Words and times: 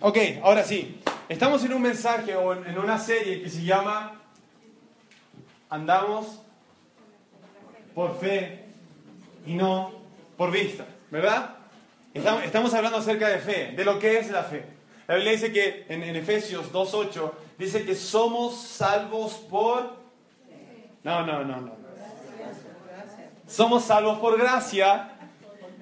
Ok, 0.00 0.18
ahora 0.42 0.64
sí. 0.64 1.00
Estamos 1.28 1.64
en 1.64 1.72
un 1.72 1.82
mensaje 1.82 2.34
o 2.36 2.52
en 2.52 2.78
una 2.78 2.98
serie 2.98 3.42
que 3.42 3.48
se 3.48 3.62
llama 3.62 4.20
Andamos 5.70 6.42
por 7.94 8.18
fe 8.18 8.64
y 9.46 9.54
no 9.54 9.92
por 10.36 10.50
vista, 10.50 10.84
¿verdad? 11.10 11.56
Estamos, 12.14 12.74
hablando 12.74 12.98
acerca 12.98 13.28
de 13.28 13.38
fe, 13.38 13.72
de 13.74 13.84
lo 13.84 13.98
que 13.98 14.18
es 14.18 14.30
la 14.30 14.42
fe. 14.42 14.64
La 15.06 15.14
Biblia 15.14 15.32
dice 15.32 15.52
que 15.52 15.86
en, 15.88 16.02
en 16.02 16.16
Efesios 16.16 16.70
2.8 16.72 17.32
dice 17.58 17.84
que 17.84 17.94
somos 17.94 18.60
salvos 18.60 19.34
por... 19.48 19.96
No, 21.02 21.24
no, 21.24 21.42
no, 21.44 21.60
no. 21.60 21.72
Somos 23.46 23.84
salvos 23.84 24.18
por 24.18 24.38
gracia 24.38 25.10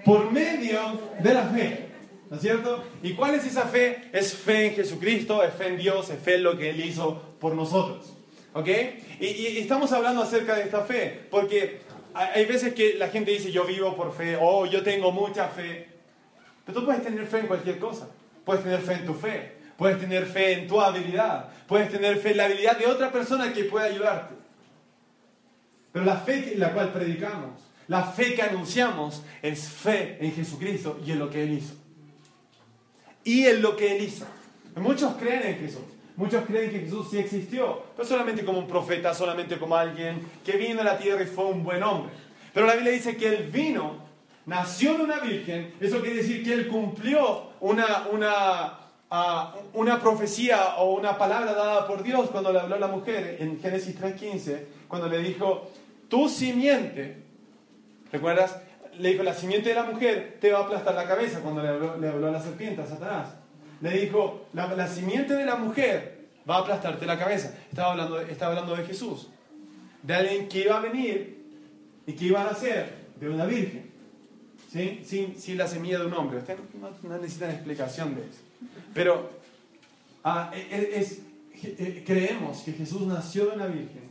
por 0.05 0.31
medio 0.31 0.79
de 1.19 1.35
la 1.35 1.43
fe. 1.45 1.90
¿No 2.31 2.37
es 2.37 2.43
cierto? 2.43 2.85
¿Y 3.03 3.15
cuál 3.15 3.35
es 3.35 3.45
esa 3.45 3.65
fe? 3.65 4.09
Es 4.13 4.35
fe 4.35 4.67
en 4.67 4.75
Jesucristo, 4.75 5.43
es 5.43 5.53
fe 5.53 5.67
en 5.67 5.77
Dios, 5.77 6.11
es 6.11 6.23
fe 6.23 6.37
en 6.37 6.45
lo 6.45 6.57
que 6.57 6.71
Él 6.71 6.81
hizo 6.85 7.21
por 7.41 7.57
nosotros. 7.57 8.13
¿Ok? 8.53 8.69
Y, 9.19 9.59
estamos 9.59 9.91
hablando 9.91 10.23
acerca 10.23 10.55
de 10.55 10.63
esta 10.63 10.83
fe, 10.83 11.27
porque 11.29 11.81
hay 12.15 12.47
veces 12.47 12.73
que 12.73 12.95
la 12.95 13.09
gente 13.09 13.33
dice 13.33 13.51
yo 13.51 13.65
vivo 13.65 13.97
por 13.97 14.15
fe, 14.15 14.37
o 14.37 14.43
oh, 14.43 14.67
yo 14.67 14.85
tengo 14.85 15.11
mucha 15.11 15.49
fe. 15.49 15.89
Pero 16.65 16.79
tú 16.79 16.87
puedes 16.87 17.03
tener 17.03 17.27
fe 17.27 17.41
en 17.41 17.47
cualquier 17.49 17.81
cosa. 17.81 18.09
Puedes 18.45 18.63
tener 18.63 18.81
fe 18.81 18.93
en 18.95 19.07
tu 19.07 19.15
fe, 19.15 19.53
puedes 19.77 19.99
tener 19.99 20.25
fe 20.25 20.53
en 20.53 20.69
tu 20.69 20.81
habilidad, 20.81 21.49
puedes 21.67 21.91
tener 21.91 22.17
fe 22.17 22.31
en 22.31 22.37
la 22.37 22.45
habilidad 22.45 22.79
de 22.79 22.87
otra 22.87 23.11
persona 23.11 23.53
que 23.53 23.65
pueda 23.65 23.87
ayudarte. 23.87 24.37
Pero 25.93 26.05
la 26.05 26.17
fe 26.17 26.55
en 26.55 26.61
la 26.61 26.73
cual 26.73 26.93
predicamos, 26.93 27.61
la 27.89 28.05
fe 28.05 28.35
que 28.35 28.43
anunciamos, 28.43 29.23
es 29.43 29.69
fe 29.69 30.17
en 30.21 30.33
Jesucristo 30.33 31.01
y 31.05 31.11
en 31.11 31.19
lo 31.19 31.29
que 31.29 31.43
Él 31.43 31.55
hizo 31.55 31.80
y 33.25 33.47
en 33.47 33.63
lo 33.63 33.77
que 33.77 33.97
él 33.97 34.05
hizo. 34.05 34.27
Muchos 34.77 35.15
creen 35.17 35.43
en 35.43 35.59
Jesús. 35.59 35.83
Muchos 36.17 36.45
creen 36.45 36.71
que 36.71 36.81
Jesús 36.81 37.09
sí 37.11 37.19
existió, 37.19 37.83
no 37.97 38.05
solamente 38.05 38.45
como 38.45 38.59
un 38.59 38.67
profeta, 38.67 39.15
solamente 39.15 39.59
como 39.59 39.75
alguien 39.75 40.21
que 40.45 40.53
vino 40.59 40.83
a 40.83 40.85
la 40.85 40.99
tierra 40.99 41.23
y 41.23 41.27
fue 41.27 41.47
un 41.47 41.65
buen 41.65 41.83
hombre. 41.83 42.13
Pero 42.53 42.67
la 42.67 42.75
Biblia 42.75 42.93
dice 42.93 43.17
que 43.17 43.29
él 43.29 43.51
vino, 43.51 44.05
nació 44.45 44.99
de 44.99 45.05
una 45.05 45.21
virgen, 45.21 45.73
eso 45.81 46.01
quiere 46.01 46.17
decir 46.17 46.45
que 46.45 46.53
él 46.53 46.69
cumplió 46.69 47.53
una, 47.61 48.09
una, 48.13 48.81
uh, 49.11 49.79
una 49.79 49.99
profecía 49.99 50.77
o 50.77 50.93
una 50.95 51.17
palabra 51.17 51.55
dada 51.55 51.87
por 51.87 52.03
Dios 52.03 52.29
cuando 52.31 52.53
le 52.53 52.61
habló 52.61 52.75
a 52.75 52.81
la 52.81 52.89
mujer 52.89 53.39
en 53.41 53.59
Génesis 53.59 53.99
3.15, 53.99 54.61
cuando 54.89 55.09
le 55.09 55.19
dijo, 55.19 55.71
tu 56.09 56.29
simiente, 56.29 57.17
¿recuerdas? 58.13 58.61
Le 58.99 59.11
dijo, 59.11 59.23
la 59.23 59.35
simiente 59.35 59.71
de 59.71 59.75
la 59.75 59.85
mujer 59.85 60.39
te 60.41 60.53
va 60.53 60.61
a 60.61 60.63
aplastar 60.63 60.95
la 60.95 61.07
cabeza 61.07 61.41
cuando 61.41 61.63
le 61.63 61.69
habló, 62.09 62.27
a 62.29 62.31
la 62.31 62.43
serpiente, 62.43 62.83
a 62.83 62.87
Satanás. 62.87 63.29
Le 63.81 63.91
dijo, 63.91 64.47
la, 64.53 64.87
simiente 64.87 65.35
de 65.35 65.47
la 65.47 65.57
mujer 65.57 66.29
va 66.49 66.57
a 66.57 66.59
aplastarte 66.61 67.07
la 67.07 67.19
cabeza. 67.19 67.55
Estaba 67.71 67.93
hablando, 67.93 68.21
estaba 68.21 68.53
hablando 68.53 68.77
de 68.77 68.85
Jesús, 68.85 69.29
de 70.03 70.15
alguien 70.15 70.49
que 70.49 70.61
iba 70.61 70.77
a 70.77 70.81
venir 70.81 71.45
y 72.07 72.13
que 72.13 72.27
iba 72.27 72.43
a 72.43 72.45
nacer 72.45 72.95
de 73.19 73.29
una 73.29 73.47
virgen, 73.47 73.91
¿sí? 74.71 75.01
sin, 75.05 75.39
sin 75.41 75.57
la 75.57 75.67
semilla 75.67 75.99
de 76.01 76.07
un 76.07 76.15
hombre. 76.15 76.39
Ustedes 76.39 76.61
no, 77.03 77.19
necesitan 77.19 77.51
explicación 77.51 78.15
de 78.15 78.23
eso. 78.23 78.41
Pero 78.93 79.31
ah, 80.25 80.51
e, 80.55 80.59
e, 80.59 81.01
es, 81.01 81.23
e, 81.63 82.03
creemos 82.05 82.59
que 82.63 82.73
Jesús 82.73 83.03
nació 83.03 83.47
de 83.47 83.57
una 83.57 83.67
virgen, 83.67 84.11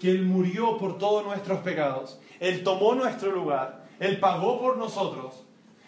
que 0.00 0.10
Él 0.10 0.22
murió 0.22 0.76
por 0.76 0.98
todos 0.98 1.24
nuestros 1.24 1.60
pecados, 1.60 2.18
Él 2.40 2.62
tomó 2.62 2.94
nuestro 2.94 3.30
lugar 3.30 3.81
él 4.02 4.18
pagó 4.18 4.58
por 4.60 4.78
nosotros. 4.78 5.44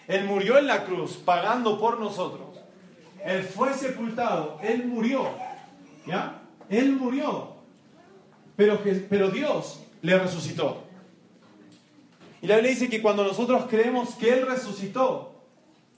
Él 0.06 0.24
murió 0.24 0.56
en 0.56 0.68
la 0.68 0.84
cruz 0.84 1.16
pagando 1.16 1.80
por 1.80 1.98
nosotros. 1.98 2.46
Él 3.24 3.42
fue 3.42 3.74
sepultado. 3.74 4.60
Él 4.62 4.86
murió. 4.86 5.26
¿Ya? 6.06 6.40
Él 6.68 6.92
murió. 6.92 7.56
Pero, 8.54 8.78
pero 9.10 9.30
Dios 9.30 9.80
le 10.00 10.16
resucitó. 10.16 10.84
Y 12.40 12.46
la 12.46 12.54
Biblia 12.54 12.70
dice 12.70 12.88
que 12.88 13.02
cuando 13.02 13.24
nosotros 13.24 13.64
creemos 13.68 14.14
que 14.14 14.32
Él 14.32 14.46
resucitó, 14.46 15.34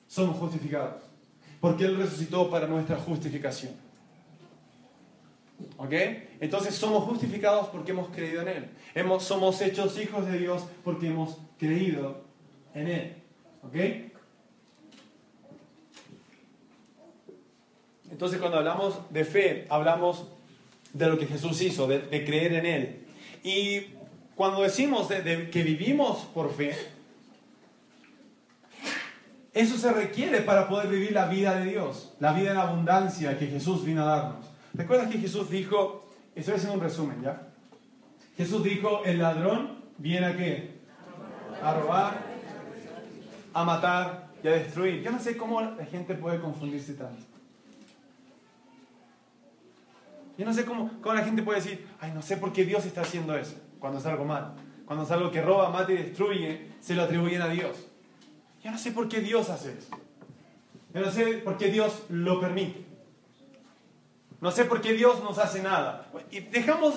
somos 0.08 0.38
justificados. 0.38 1.02
Porque 1.60 1.84
Él 1.84 1.98
resucitó 1.98 2.48
para 2.48 2.66
nuestra 2.66 2.96
justificación. 2.96 3.74
¿Ok? 5.76 5.92
Entonces 6.40 6.74
somos 6.74 7.04
justificados 7.04 7.68
porque 7.68 7.90
hemos 7.90 8.08
creído 8.08 8.40
en 8.40 8.48
Él. 8.48 8.70
Hemos, 8.94 9.22
somos 9.22 9.60
hechos 9.60 9.98
hijos 9.98 10.26
de 10.26 10.38
Dios 10.38 10.62
porque 10.82 11.08
hemos 11.08 11.36
creído 11.58 12.22
en 12.74 12.88
Él. 12.88 13.16
¿Ok? 13.62 13.74
Entonces 18.10 18.38
cuando 18.38 18.58
hablamos 18.58 18.98
de 19.10 19.24
fe, 19.24 19.66
hablamos 19.68 20.26
de 20.92 21.06
lo 21.06 21.18
que 21.18 21.26
Jesús 21.26 21.60
hizo, 21.60 21.86
de, 21.86 22.24
creer 22.24 22.54
en 22.54 22.66
Él. 22.66 23.06
Y 23.42 23.94
cuando 24.34 24.62
decimos 24.62 25.08
que 25.08 25.62
vivimos 25.62 26.18
por 26.32 26.54
fe, 26.54 26.74
eso 29.52 29.78
se 29.78 29.90
requiere 29.92 30.42
para 30.42 30.68
poder 30.68 30.88
vivir 30.88 31.12
la 31.12 31.26
vida 31.26 31.58
de 31.58 31.70
Dios, 31.70 32.12
la 32.20 32.32
vida 32.32 32.52
en 32.52 32.58
abundancia 32.58 33.38
que 33.38 33.46
Jesús 33.46 33.84
vino 33.84 34.02
a 34.02 34.16
darnos. 34.16 34.46
¿Recuerdas 34.74 35.10
que 35.10 35.18
Jesús 35.18 35.48
dijo, 35.50 36.10
estoy 36.34 36.54
haciendo 36.54 36.74
un 36.74 36.82
resumen 36.82 37.22
ya? 37.22 37.48
Jesús 38.36 38.62
dijo, 38.62 39.02
el 39.06 39.18
ladrón 39.18 39.80
viene 39.96 40.26
a 40.26 40.36
qué? 40.36 40.75
A 41.66 41.74
robar, 41.74 42.22
a 43.52 43.64
matar 43.64 44.28
y 44.42 44.48
a 44.48 44.52
destruir. 44.52 45.02
Yo 45.02 45.10
no 45.10 45.18
sé 45.18 45.36
cómo 45.36 45.60
la 45.60 45.84
gente 45.86 46.14
puede 46.14 46.40
confundirse 46.40 46.94
tanto. 46.94 47.24
Yo 50.38 50.44
no 50.44 50.52
sé 50.52 50.64
cómo, 50.64 50.90
cómo 51.00 51.14
la 51.14 51.24
gente 51.24 51.42
puede 51.42 51.60
decir, 51.60 51.86
ay, 52.00 52.12
no 52.14 52.22
sé 52.22 52.36
por 52.36 52.52
qué 52.52 52.64
Dios 52.64 52.84
está 52.84 53.00
haciendo 53.00 53.36
eso, 53.36 53.56
cuando 53.78 53.98
es 53.98 54.06
algo 54.06 54.24
malo. 54.24 54.52
Cuando 54.84 55.04
es 55.04 55.10
algo 55.10 55.32
que 55.32 55.42
roba, 55.42 55.70
mata 55.70 55.92
y 55.92 55.96
destruye, 55.96 56.70
se 56.80 56.94
lo 56.94 57.02
atribuyen 57.02 57.42
a 57.42 57.48
Dios. 57.48 57.88
Yo 58.62 58.70
no 58.70 58.78
sé 58.78 58.92
por 58.92 59.08
qué 59.08 59.20
Dios 59.20 59.50
hace 59.50 59.76
eso. 59.76 59.90
Yo 60.94 61.00
no 61.00 61.10
sé 61.10 61.38
por 61.38 61.56
qué 61.56 61.68
Dios 61.68 62.04
lo 62.08 62.40
permite. 62.40 62.84
No 64.40 64.52
sé 64.52 64.64
por 64.64 64.80
qué 64.80 64.92
Dios 64.92 65.22
nos 65.22 65.38
hace 65.38 65.62
nada. 65.62 66.08
Y 66.30 66.40
dejamos 66.40 66.94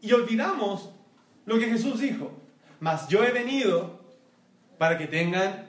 y 0.00 0.12
olvidamos 0.12 0.90
lo 1.44 1.58
que 1.58 1.66
Jesús 1.66 2.00
dijo. 2.00 2.39
Mas 2.80 3.08
yo 3.08 3.22
he 3.22 3.30
venido 3.30 4.00
para 4.78 4.96
que 4.96 5.06
tengan 5.06 5.66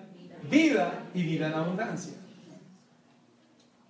vida 0.49 1.03
y 1.13 1.23
vida 1.23 1.47
en 1.47 1.53
abundancia. 1.53 2.13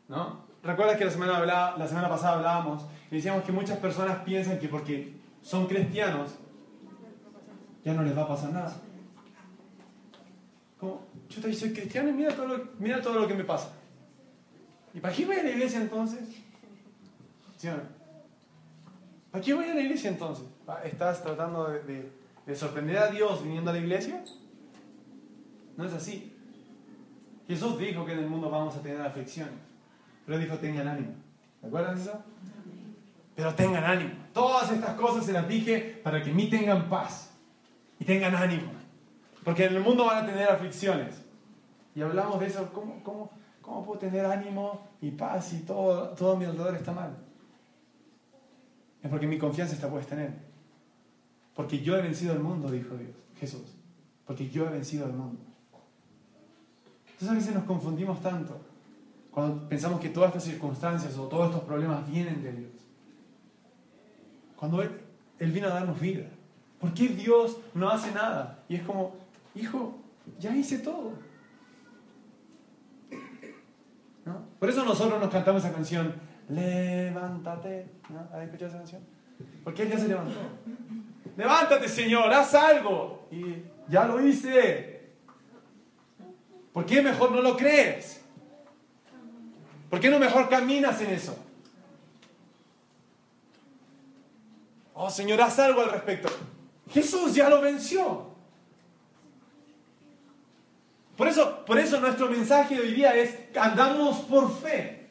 ¿No? 0.07 0.41
Recuerda 0.63 0.97
que 0.97 1.05
la 1.05 1.11
semana, 1.11 1.39
la 1.77 1.87
semana 1.87 2.09
pasada 2.09 2.33
hablábamos 2.37 2.83
y 3.09 3.15
decíamos 3.15 3.43
que 3.43 3.51
muchas 3.51 3.77
personas 3.77 4.19
piensan 4.23 4.59
que 4.59 4.67
porque 4.67 5.13
son 5.41 5.67
cristianos 5.67 6.35
ya 7.83 7.93
no 7.93 8.03
les 8.03 8.15
va 8.15 8.23
a 8.23 8.27
pasar 8.27 8.51
nada. 8.51 8.73
Como, 10.79 11.07
yo 11.29 11.41
soy 11.53 11.73
cristiano 11.73 12.09
y 12.09 12.13
mira 12.13 12.35
todo, 12.35 12.47
lo, 12.47 12.69
mira 12.79 13.01
todo 13.01 13.19
lo 13.19 13.27
que 13.27 13.33
me 13.33 13.43
pasa. 13.43 13.71
¿Y 14.93 14.99
para 14.99 15.13
qué 15.13 15.25
voy 15.25 15.37
a 15.37 15.43
la 15.43 15.49
iglesia 15.49 15.79
entonces? 15.81 16.19
¿Sí 17.57 17.69
¿Para 19.31 19.43
qué 19.43 19.53
voy 19.53 19.65
a 19.65 19.73
la 19.73 19.81
iglesia 19.81 20.09
entonces? 20.09 20.45
¿Estás 20.83 21.23
tratando 21.23 21.69
de 21.69 22.20
sorprender 22.55 22.97
a 22.97 23.07
Dios 23.09 23.43
viniendo 23.43 23.71
a 23.71 23.73
la 23.73 23.79
iglesia? 23.79 24.23
No 25.77 25.85
es 25.85 25.93
así. 25.93 26.35
Jesús 27.47 27.77
dijo 27.77 28.05
que 28.05 28.13
en 28.13 28.19
el 28.19 28.27
mundo 28.27 28.49
vamos 28.49 28.75
a 28.75 28.81
tener 28.81 29.01
aflicciones, 29.01 29.55
pero 30.25 30.37
dijo 30.37 30.57
tengan 30.57 30.87
ánimo. 30.87 31.13
¿Recuerdan 31.61 31.97
eso? 31.97 32.23
Pero 33.35 33.53
tengan 33.55 33.83
ánimo. 33.83 34.11
Todas 34.33 34.71
estas 34.71 34.95
cosas 34.95 35.25
se 35.25 35.33
las 35.33 35.47
dije 35.47 35.99
para 36.03 36.21
que 36.23 36.33
mí 36.33 36.49
tengan 36.49 36.89
paz 36.89 37.31
y 37.99 38.05
tengan 38.05 38.35
ánimo. 38.35 38.71
Porque 39.43 39.65
en 39.65 39.75
el 39.75 39.81
mundo 39.81 40.05
van 40.05 40.23
a 40.23 40.25
tener 40.25 40.49
aflicciones. 40.49 41.21
Y 41.95 42.01
hablamos 42.01 42.39
de 42.39 42.47
eso, 42.47 42.71
¿cómo, 42.71 43.03
cómo, 43.03 43.31
cómo 43.61 43.85
puedo 43.85 43.99
tener 43.99 44.25
ánimo 44.25 44.87
y 45.01 45.11
paz 45.11 45.53
y 45.53 45.59
todo, 45.59 46.09
todo 46.09 46.37
mi 46.37 46.45
alrededor 46.45 46.75
está 46.75 46.91
mal? 46.91 47.17
Es 49.03 49.09
porque 49.09 49.27
mi 49.27 49.37
confianza 49.37 49.73
está 49.73 49.89
puesta 49.89 50.15
en 50.15 50.21
Él. 50.21 50.33
Porque 51.61 51.79
yo 51.79 51.95
he 51.95 52.01
vencido 52.01 52.33
el 52.33 52.39
mundo, 52.39 52.71
dijo 52.71 52.95
Dios, 52.95 53.11
Jesús. 53.39 53.75
Porque 54.25 54.49
yo 54.49 54.65
he 54.65 54.71
vencido 54.71 55.05
el 55.05 55.13
mundo. 55.13 55.39
Entonces 57.05 57.29
a 57.29 57.33
veces 57.33 57.53
nos 57.53 57.65
confundimos 57.65 58.19
tanto. 58.19 58.59
Cuando 59.29 59.69
pensamos 59.69 59.99
que 59.99 60.09
todas 60.09 60.29
estas 60.29 60.45
circunstancias 60.45 61.15
o 61.19 61.27
todos 61.27 61.49
estos 61.49 61.63
problemas 61.65 62.09
vienen 62.09 62.41
de 62.41 62.51
Dios. 62.51 62.71
Cuando 64.55 64.81
Él, 64.81 64.89
Él 65.37 65.51
vino 65.51 65.67
a 65.67 65.69
darnos 65.69 65.99
vida. 65.99 66.25
¿Por 66.79 66.95
qué 66.95 67.09
Dios 67.09 67.59
no 67.75 67.91
hace 67.91 68.11
nada? 68.11 68.63
Y 68.67 68.77
es 68.77 68.81
como, 68.81 69.13
hijo, 69.53 69.99
ya 70.39 70.55
hice 70.55 70.79
todo. 70.79 71.11
¿No? 74.25 74.45
Por 74.57 74.67
eso 74.67 74.83
nosotros 74.83 75.19
nos 75.19 75.29
cantamos 75.29 75.63
esa 75.63 75.71
canción, 75.75 76.15
levántate. 76.49 77.87
¿No? 78.09 78.35
¿Has 78.35 78.45
escuchado 78.45 78.69
esa 78.69 78.77
canción? 78.79 79.01
Porque 79.63 79.83
Él 79.83 79.89
ya 79.89 79.99
se 79.99 80.07
levantó. 80.07 80.39
Levántate, 81.37 81.87
Señor, 81.87 82.31
haz 82.33 82.53
algo. 82.53 83.27
Y 83.31 83.63
ya 83.87 84.05
lo 84.05 84.25
hice. 84.25 85.01
¿Por 86.73 86.85
qué 86.85 87.01
mejor 87.01 87.31
no 87.31 87.41
lo 87.41 87.57
crees? 87.57 88.21
¿Por 89.89 89.99
qué 89.99 90.09
no 90.09 90.19
mejor 90.19 90.47
caminas 90.47 91.01
en 91.01 91.11
eso? 91.11 91.37
Oh, 94.93 95.09
Señor, 95.09 95.41
haz 95.41 95.59
algo 95.59 95.81
al 95.81 95.91
respecto. 95.91 96.29
Jesús 96.91 97.33
ya 97.33 97.49
lo 97.49 97.61
venció. 97.61 98.31
Por 101.17 101.27
eso, 101.27 101.65
por 101.65 101.77
eso 101.77 101.99
nuestro 101.99 102.29
mensaje 102.29 102.75
de 102.75 102.81
hoy 102.81 102.93
día 102.93 103.15
es 103.15 103.35
andamos 103.57 104.19
por 104.19 104.55
fe. 104.59 105.09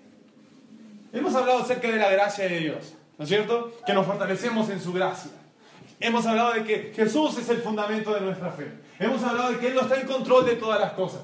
Hemos 1.12 1.34
hablado 1.34 1.60
acerca 1.60 1.88
de 1.88 1.96
la 1.96 2.10
gracia 2.10 2.48
de 2.48 2.58
Dios, 2.58 2.94
¿no 3.18 3.24
es 3.24 3.28
cierto? 3.28 3.72
Que 3.84 3.92
nos 3.92 4.06
fortalecemos 4.06 4.70
en 4.70 4.80
su 4.80 4.92
gracia. 4.92 5.32
Hemos 6.00 6.24
hablado 6.24 6.54
de 6.54 6.64
que 6.64 6.92
Jesús 6.94 7.36
es 7.36 7.48
el 7.50 7.58
fundamento 7.58 8.14
de 8.14 8.22
nuestra 8.22 8.50
fe. 8.50 8.72
Hemos 8.98 9.22
hablado 9.22 9.52
de 9.52 9.58
que 9.58 9.66
Él 9.66 9.74
no 9.74 9.82
está 9.82 10.00
en 10.00 10.06
control 10.06 10.46
de 10.46 10.56
todas 10.56 10.80
las 10.80 10.92
cosas. 10.94 11.20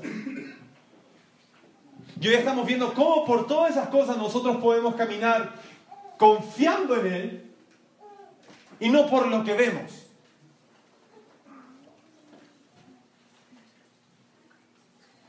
Y 2.20 2.28
hoy 2.28 2.34
estamos 2.34 2.66
viendo 2.66 2.92
cómo 2.92 3.24
por 3.24 3.46
todas 3.46 3.70
esas 3.70 3.88
cosas 3.88 4.18
nosotros 4.18 4.58
podemos 4.58 4.94
caminar 4.94 5.54
confiando 6.18 6.96
en 7.00 7.06
Él 7.06 7.50
y 8.78 8.90
no 8.90 9.08
por 9.08 9.28
lo 9.28 9.42
que 9.44 9.54
vemos. 9.54 10.06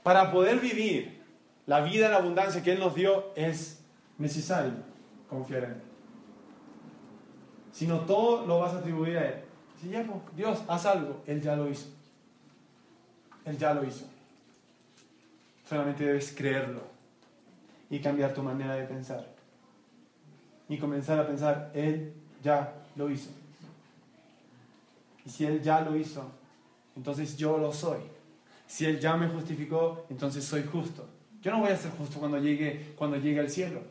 Para 0.03 0.29
poder 0.31 0.59
vivir 0.59 1.21
la 1.65 1.81
vida 1.81 2.07
en 2.07 2.13
abundancia 2.13 2.61
que 2.61 2.73
Él 2.73 2.79
nos 2.79 2.95
dio 2.95 3.31
es 3.35 3.79
necesario 4.17 4.73
confiar 5.29 5.63
en 5.63 5.71
Él. 5.71 5.86
Si 7.77 7.85
no, 7.85 7.99
todo 7.99 8.43
lo 8.47 8.57
vas 8.57 8.73
a 8.73 8.79
atribuir 8.79 9.19
a 9.19 9.29
Él. 9.29 9.35
Si 9.79 9.89
ya, 9.89 10.03
pues, 10.03 10.35
Dios, 10.35 10.63
haz 10.67 10.87
algo, 10.87 11.21
Él 11.27 11.39
ya 11.39 11.55
lo 11.55 11.69
hizo. 11.69 11.85
Él 13.45 13.55
ya 13.55 13.71
lo 13.75 13.85
hizo. 13.85 14.03
Solamente 15.69 16.03
debes 16.03 16.33
creerlo 16.35 16.81
y 17.91 17.99
cambiar 17.99 18.33
tu 18.33 18.41
manera 18.41 18.73
de 18.73 18.85
pensar. 18.85 19.27
Y 20.67 20.79
comenzar 20.79 21.19
a 21.19 21.27
pensar, 21.27 21.69
Él 21.75 22.13
ya 22.43 22.73
lo 22.95 23.11
hizo. 23.11 23.29
Y 25.23 25.29
si 25.29 25.45
Él 25.45 25.61
ya 25.61 25.81
lo 25.81 25.95
hizo, 25.95 26.31
entonces 26.95 27.37
yo 27.37 27.59
lo 27.59 27.71
soy. 27.71 27.99
Si 28.65 28.85
Él 28.85 28.99
ya 28.99 29.15
me 29.15 29.27
justificó, 29.27 30.07
entonces 30.09 30.43
soy 30.43 30.63
justo. 30.63 31.07
Yo 31.43 31.51
no 31.51 31.59
voy 31.59 31.69
a 31.69 31.77
ser 31.77 31.91
justo 31.91 32.17
cuando 32.17 32.39
llegue, 32.39 32.95
cuando 32.97 33.17
llegue 33.17 33.39
al 33.39 33.51
cielo. 33.51 33.81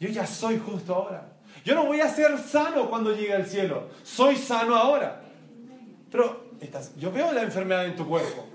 Yo 0.00 0.08
ya 0.08 0.26
soy 0.26 0.58
justo 0.58 0.94
ahora. 0.94 1.30
Yo 1.64 1.74
no 1.74 1.84
voy 1.84 2.00
a 2.00 2.08
ser 2.08 2.38
sano 2.38 2.88
cuando 2.88 3.14
llegue 3.14 3.34
al 3.34 3.46
cielo. 3.46 3.90
Soy 4.02 4.36
sano 4.36 4.74
ahora. 4.74 5.22
Pero 6.10 6.50
yo 6.96 7.12
veo 7.12 7.32
la 7.32 7.42
enfermedad 7.42 7.86
en 7.86 7.96
tu 7.96 8.06
cuerpo, 8.06 8.46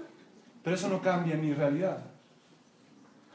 pero 0.63 0.75
eso 0.75 0.89
no 0.89 1.01
cambia 1.01 1.35
mi 1.35 1.53
realidad. 1.53 1.99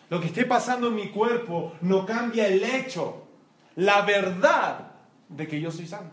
Lo 0.08 0.20
que 0.20 0.26
esté 0.26 0.44
pasando 0.44 0.88
en 0.88 0.96
mi 0.96 1.08
cuerpo 1.10 1.74
no 1.80 2.04
cambia 2.04 2.46
el 2.48 2.62
hecho, 2.62 3.26
la 3.76 4.02
verdad 4.02 4.92
de 5.28 5.46
que 5.46 5.60
yo 5.60 5.70
soy 5.70 5.86
sano. 5.86 6.10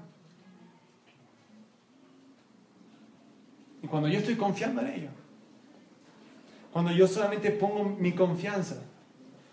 Y 3.81 3.87
cuando 3.87 4.07
yo 4.07 4.19
estoy 4.19 4.35
confiando 4.35 4.81
en 4.81 4.87
ello, 4.87 5.09
cuando 6.71 6.91
yo 6.91 7.07
solamente 7.07 7.51
pongo 7.51 7.83
mi 7.83 8.13
confianza 8.13 8.75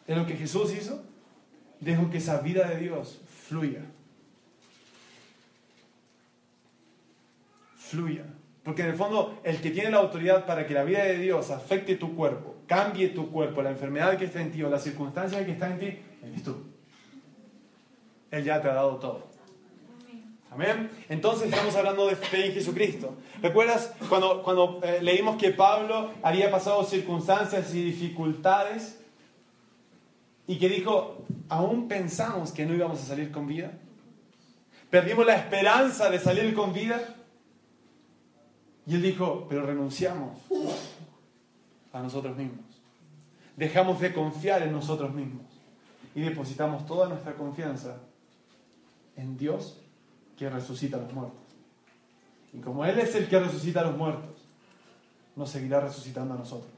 en 0.07 0.19
lo 0.19 0.27
que 0.27 0.37
Jesús 0.37 0.75
hizo, 0.75 1.03
dejo 1.85 2.11
que 2.11 2.19
esa 2.19 2.41
vida 2.41 2.69
de 2.69 2.79
Dios 2.79 3.21
fluya. 3.47 3.83
Fluya. 7.77 8.25
Porque 8.65 8.83
en 8.83 8.89
el 8.89 8.95
fondo, 8.95 9.39
el 9.45 9.61
que 9.61 9.71
tiene 9.71 9.91
la 9.91 9.99
autoridad 9.99 10.47
para 10.47 10.67
que 10.67 10.73
la 10.73 10.85
vida 10.85 11.05
de 11.05 11.19
Dios 11.19 11.51
afecte 11.51 11.97
tu 11.97 12.17
cuerpo, 12.17 12.57
cambie 12.67 13.09
tu 13.09 13.31
cuerpo, 13.31 13.63
la 13.63 13.71
enfermedad 13.71 14.17
que 14.17 14.25
está 14.25 14.41
en 14.41 14.51
ti 14.51 14.63
o 14.63 14.71
la 14.71 14.79
circunstancia 14.79 15.45
que 15.45 15.53
está 15.53 15.71
en 15.71 15.79
ti, 15.79 15.99
eres 16.23 16.43
tú. 16.43 16.65
Él 18.31 18.43
ya 18.43 18.61
te 18.63 18.69
ha 18.69 18.75
dado 18.75 18.97
todo. 18.97 19.29
Amén. 20.51 20.89
Entonces 21.09 21.49
estamos 21.49 21.75
hablando 21.75 22.07
de 22.07 22.17
fe 22.17 22.47
en 22.47 22.53
Jesucristo. 22.53 23.17
¿Recuerdas 23.43 23.93
cuando, 24.09 24.43
cuando 24.43 24.81
eh, 24.83 25.01
leímos 25.03 25.37
que 25.37 25.51
Pablo 25.51 26.13
había 26.23 26.51
pasado 26.51 26.85
circunstancias 26.85 27.75
y 27.75 27.85
dificultades 27.85 29.04
y 30.47 30.59
que 30.59 30.69
dijo, 30.69 31.25
aún 31.49 31.89
pensamos 31.89 32.53
que 32.53 32.67
no 32.67 32.75
íbamos 32.75 33.01
a 33.01 33.07
salir 33.07 33.31
con 33.33 33.47
vida? 33.47 33.73
Perdimos 34.91 35.27
la 35.27 35.37
esperanza 35.37 36.11
de 36.11 36.19
salir 36.19 36.55
con 36.55 36.73
vida. 36.73 37.17
Y 38.87 38.95
él 38.95 39.03
dijo, 39.03 39.47
pero 39.49 39.65
renunciamos 39.65 40.39
a 41.93 42.01
nosotros 42.01 42.37
mismos. 42.37 42.65
Dejamos 43.57 44.01
de 44.01 44.13
confiar 44.13 44.63
en 44.63 44.73
nosotros 44.73 45.13
mismos 45.15 45.47
y 46.15 46.21
depositamos 46.21 46.87
toda 46.87 47.09
nuestra 47.09 47.35
confianza 47.35 47.97
en 49.17 49.37
Dios 49.37 49.81
que 50.37 50.51
resucita 50.51 50.97
a 50.97 51.01
los 51.01 51.13
muertos. 51.13 51.41
Y 52.53 52.59
como 52.59 52.85
Él 52.85 52.99
es 52.99 53.15
el 53.15 53.29
que 53.29 53.39
resucita 53.39 53.81
a 53.81 53.85
los 53.85 53.97
muertos, 53.97 54.31
nos 55.35 55.51
seguirá 55.51 55.81
resucitando 55.81 56.35
a 56.35 56.39
nosotros. 56.39 56.71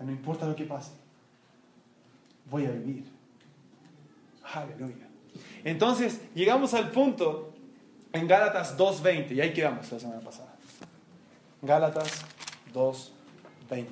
No 0.00 0.10
importa 0.10 0.46
lo 0.46 0.54
que 0.54 0.64
pase, 0.64 0.92
voy 2.50 2.66
a 2.66 2.70
vivir. 2.70 3.04
Aleluya. 4.42 5.08
Entonces, 5.64 6.20
llegamos 6.34 6.74
al 6.74 6.90
punto 6.90 7.52
en 8.12 8.26
Gálatas 8.26 8.78
2.20, 8.78 9.32
y 9.32 9.40
ahí 9.40 9.52
quedamos 9.52 9.90
la 9.90 9.98
semana 9.98 10.20
pasada. 10.20 10.54
Gálatas 11.62 12.24
2.20. 12.72 13.86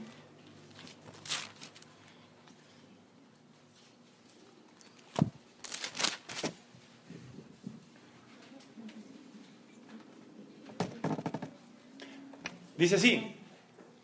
Dice 12.77 12.97
así, 12.97 13.35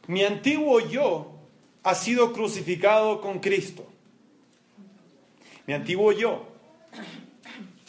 mi 0.06 0.24
antiguo 0.24 0.80
yo 0.80 1.32
ha 1.82 1.94
sido 1.94 2.32
crucificado 2.32 3.20
con 3.20 3.40
Cristo. 3.40 3.86
Mi 5.70 5.74
antiguo 5.76 6.10
yo 6.10 6.48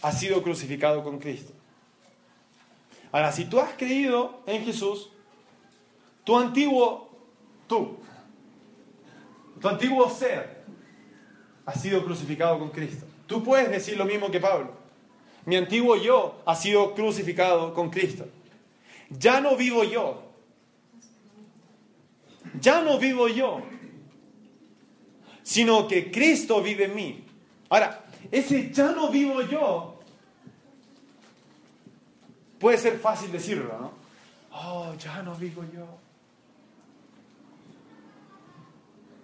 ha 0.04 0.12
sido 0.12 0.44
crucificado 0.44 1.04
con 1.04 1.18
Cristo. 1.18 1.52
Ahora, 3.12 3.32
si 3.32 3.46
tú 3.46 3.60
has 3.60 3.74
creído 3.74 4.44
en 4.46 4.64
Jesús, 4.64 5.10
tu 6.24 6.38
antiguo 6.38 7.10
tú, 7.66 7.98
tu 9.60 9.68
antiguo 9.68 10.08
ser, 10.12 10.64
ha 11.66 11.74
sido 11.74 12.06
crucificado 12.06 12.60
con 12.60 12.70
Cristo. 12.70 13.08
Tú 13.26 13.44
puedes 13.44 13.72
decir 13.72 13.98
lo 13.98 14.06
mismo 14.06 14.30
que 14.30 14.40
Pablo. 14.40 14.74
Mi 15.48 15.56
antiguo 15.56 15.96
yo 15.96 16.40
ha 16.46 16.54
sido 16.54 16.94
crucificado 16.94 17.74
con 17.74 17.90
Cristo. 17.90 18.28
Ya 19.10 19.42
no 19.42 19.58
vivo 19.58 19.84
yo. 19.84 20.22
Ya 22.60 22.84
no 22.84 23.00
vivo 23.00 23.28
yo. 23.28 23.64
Sino 25.42 25.88
que 25.88 26.12
Cristo 26.12 26.62
vive 26.62 26.86
en 26.86 26.96
mí. 26.96 27.26
Ahora, 27.72 28.04
ese 28.30 28.70
ya 28.74 28.92
no 28.92 29.10
vivo 29.10 29.42
yo 29.44 29.98
puede 32.60 32.78
ser 32.78 33.00
fácil 33.00 33.32
decirlo, 33.32 33.78
¿no? 33.80 33.94
Oh, 34.52 34.94
ya 34.96 35.24
no 35.24 35.34
vivo 35.36 35.64
yo. 35.74 35.88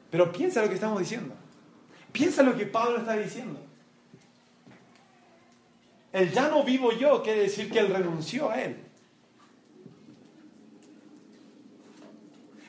Pero 0.10 0.32
piensa 0.32 0.62
lo 0.62 0.70
que 0.70 0.76
estamos 0.76 0.98
diciendo. 1.02 1.36
Piensa 2.14 2.42
lo 2.42 2.56
que 2.56 2.66
Pablo 2.66 3.00
está 3.00 3.18
diciendo. 3.18 3.60
El 6.14 6.32
ya 6.32 6.48
no 6.48 6.64
vivo 6.64 6.94
yo 6.94 7.22
quiere 7.22 7.42
decir 7.42 7.70
que 7.70 7.80
él 7.80 7.90
renunció 7.90 8.50
a 8.50 8.62
él. 8.62 8.78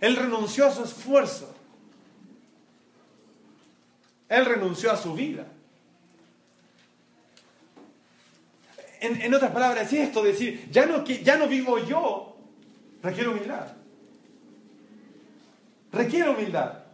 Él 0.00 0.16
renunció 0.16 0.66
a 0.66 0.72
su 0.72 0.82
esfuerzo. 0.82 1.54
Él 4.28 4.44
renunció 4.44 4.90
a 4.90 4.96
su 4.96 5.14
vida. 5.14 5.46
En, 9.08 9.22
en, 9.22 9.34
otras 9.34 9.50
palabras, 9.52 9.92
es 9.92 10.08
esto, 10.08 10.22
decir, 10.22 10.68
ya 10.70 10.86
no, 10.86 11.04
ya 11.04 11.36
no 11.36 11.48
vivo 11.48 11.78
yo, 11.78 12.36
requiere 13.02 13.30
humildad. 13.30 13.68
Requiere 15.92 16.28
humildad. 16.28 16.84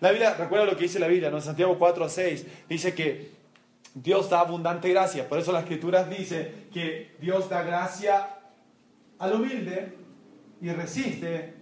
La 0.00 0.10
Biblia, 0.10 0.34
recuerda 0.34 0.64
lo 0.64 0.76
que 0.76 0.84
dice 0.84 0.98
la 0.98 1.08
Biblia, 1.08 1.30
¿no? 1.30 1.36
en 1.36 1.42
Santiago 1.42 1.78
4 1.78 2.04
a 2.04 2.08
6, 2.08 2.46
dice 2.68 2.94
que 2.94 3.30
Dios 3.94 4.30
da 4.30 4.40
abundante 4.40 4.88
gracia. 4.88 5.28
Por 5.28 5.38
eso 5.38 5.52
las 5.52 5.62
escrituras 5.62 6.08
dice 6.08 6.66
que 6.72 7.14
Dios 7.20 7.48
da 7.48 7.62
gracia 7.62 8.38
al 9.18 9.34
humilde 9.34 9.94
y 10.60 10.70
resiste 10.70 11.54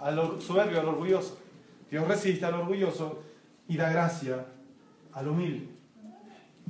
al 0.00 0.40
soberbio, 0.40 0.80
al 0.80 0.88
orgulloso. 0.88 1.38
Dios 1.90 2.08
resiste 2.08 2.44
al 2.46 2.54
orgulloso 2.54 3.22
y 3.68 3.76
da 3.76 3.90
gracia 3.90 4.46
al 5.14 5.28
humilde. 5.28 5.68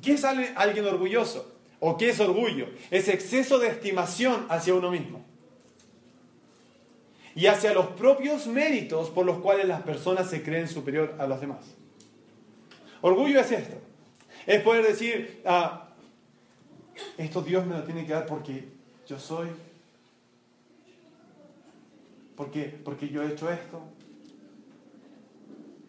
¿Qué 0.02 0.12
es 0.12 0.24
alguien 0.24 0.86
orgulloso? 0.86 1.52
¿O 1.80 1.96
qué 1.96 2.10
es 2.10 2.20
orgullo? 2.20 2.68
Es 2.90 3.08
exceso 3.08 3.58
de 3.58 3.68
estimación 3.68 4.46
hacia 4.48 4.74
uno 4.74 4.90
mismo. 4.90 5.24
Y 7.34 7.46
hacia 7.46 7.74
los 7.74 7.88
propios 7.88 8.46
méritos 8.46 9.10
por 9.10 9.26
los 9.26 9.38
cuales 9.38 9.66
las 9.66 9.82
personas 9.82 10.30
se 10.30 10.42
creen 10.42 10.68
superior 10.68 11.16
a 11.18 11.26
los 11.26 11.40
demás. 11.40 11.64
Orgullo 13.00 13.40
es 13.40 13.50
esto. 13.50 13.76
Es 14.46 14.62
poder 14.62 14.86
decir, 14.86 15.42
ah, 15.44 15.88
esto 17.18 17.42
Dios 17.42 17.66
me 17.66 17.76
lo 17.76 17.82
tiene 17.82 18.06
que 18.06 18.12
dar 18.12 18.26
porque 18.26 18.68
yo 19.06 19.18
soy, 19.18 19.48
porque, 22.36 22.78
porque 22.84 23.08
yo 23.08 23.22
he 23.22 23.32
hecho 23.32 23.50
esto. 23.50 23.82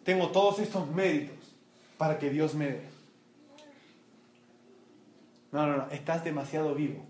Tengo 0.04 0.28
todos 0.28 0.58
estos 0.58 0.88
méritos 0.88 1.35
para 1.96 2.18
que 2.18 2.30
Dios 2.30 2.54
me 2.54 2.66
dé. 2.66 2.82
No, 5.52 5.66
no, 5.66 5.76
no, 5.76 5.90
estás 5.90 6.24
demasiado 6.24 6.74
vivo. 6.74 7.04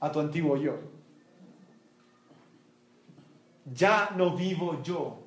A 0.00 0.10
tu 0.10 0.20
antiguo 0.20 0.56
yo. 0.56 0.78
Ya 3.74 4.10
no 4.16 4.36
vivo 4.36 4.82
yo. 4.82 5.22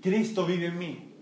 Cristo 0.00 0.46
vive 0.46 0.66
en 0.66 0.78
mí. 0.78 1.14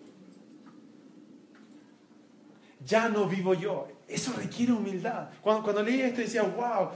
Ya 2.85 3.09
no 3.09 3.26
vivo 3.26 3.54
yo. 3.54 3.88
Eso 4.09 4.32
requiere 4.32 4.73
humildad. 4.73 5.30
Cuando, 5.40 5.62
cuando 5.62 5.82
leí 5.82 6.00
esto 6.00 6.20
decía, 6.20 6.42
wow, 6.42 6.90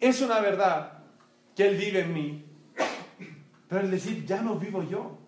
es 0.00 0.20
una 0.20 0.40
verdad 0.40 0.98
que 1.54 1.66
Él 1.66 1.76
vive 1.76 2.00
en 2.00 2.12
mí. 2.12 2.44
Pero 3.74 3.86
el 3.86 3.90
decir, 3.90 4.24
ya 4.24 4.40
no 4.40 4.54
vivo 4.54 4.84
yo. 4.84 5.18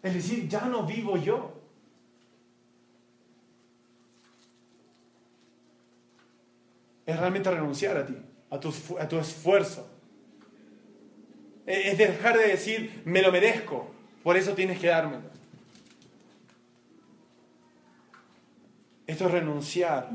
Es 0.00 0.14
decir, 0.14 0.48
ya 0.48 0.66
no 0.66 0.86
vivo 0.86 1.16
yo. 1.16 1.60
Es 7.04 7.18
realmente 7.18 7.50
renunciar 7.50 7.96
a 7.96 8.06
ti, 8.06 8.16
a 8.48 8.60
tu, 8.60 8.72
a 9.00 9.08
tu 9.08 9.18
esfuerzo. 9.18 9.90
Es 11.66 11.98
dejar 11.98 12.38
de 12.38 12.46
decir, 12.46 13.02
me 13.04 13.20
lo 13.20 13.32
merezco, 13.32 13.90
por 14.22 14.36
eso 14.36 14.54
tienes 14.54 14.78
que 14.78 14.86
dármelo. 14.86 15.30
Esto 19.04 19.26
es 19.26 19.32
renunciar 19.32 20.10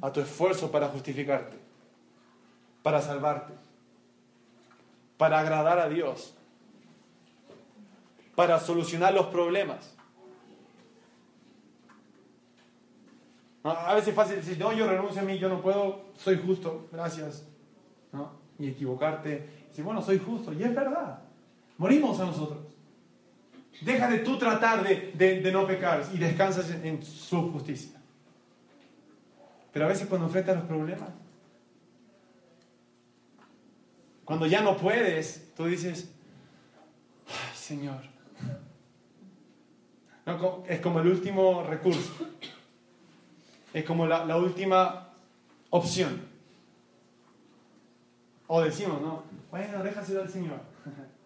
a 0.00 0.10
tu 0.10 0.20
esfuerzo 0.20 0.72
para 0.72 0.88
justificarte, 0.88 1.56
para 2.82 3.00
salvarte, 3.00 3.65
para 5.16 5.40
agradar 5.40 5.78
a 5.78 5.88
Dios, 5.88 6.34
para 8.34 8.58
solucionar 8.60 9.14
los 9.14 9.26
problemas. 9.26 9.94
A 13.64 13.94
veces 13.94 14.08
es 14.08 14.14
fácil 14.14 14.36
decir, 14.36 14.58
no, 14.58 14.72
yo 14.72 14.86
renuncio 14.86 15.20
a 15.20 15.24
mí, 15.24 15.38
yo 15.38 15.48
no 15.48 15.60
puedo, 15.60 16.06
soy 16.14 16.40
justo, 16.44 16.88
gracias. 16.92 17.44
Y 18.58 18.68
equivocarte, 18.68 19.48
decir, 19.68 19.84
bueno, 19.84 20.00
soy 20.00 20.18
justo, 20.18 20.52
y 20.52 20.62
es 20.62 20.74
verdad, 20.74 21.18
morimos 21.76 22.20
a 22.20 22.26
nosotros. 22.26 22.58
Deja 23.80 24.08
de 24.08 24.20
tú 24.20 24.38
tratar 24.38 24.82
de, 24.82 25.50
no 25.52 25.66
pecar 25.66 26.02
y 26.12 26.18
descansas 26.18 26.70
en 26.70 27.02
su 27.02 27.52
justicia. 27.52 28.00
Pero 29.72 29.84
a 29.84 29.88
veces 29.88 30.06
cuando 30.06 30.26
enfrentas 30.26 30.56
los 30.56 30.64
problemas, 30.64 31.10
cuando 34.26 34.46
ya 34.46 34.60
no 34.60 34.76
puedes, 34.76 35.54
tú 35.54 35.64
dices, 35.64 36.10
Ay, 37.26 37.56
Señor. 37.56 38.02
es 40.68 40.80
como 40.80 41.00
el 41.00 41.06
último 41.06 41.62
recurso. 41.62 42.12
Es 43.72 43.84
como 43.84 44.06
la, 44.06 44.36
última 44.36 45.14
opción. 45.70 46.20
O 48.46 48.60
decimos, 48.60 49.00
¿no? 49.00 49.22
Bueno, 49.50 49.82
déjaselo 49.82 50.20
al 50.20 50.28
Señor. 50.28 50.60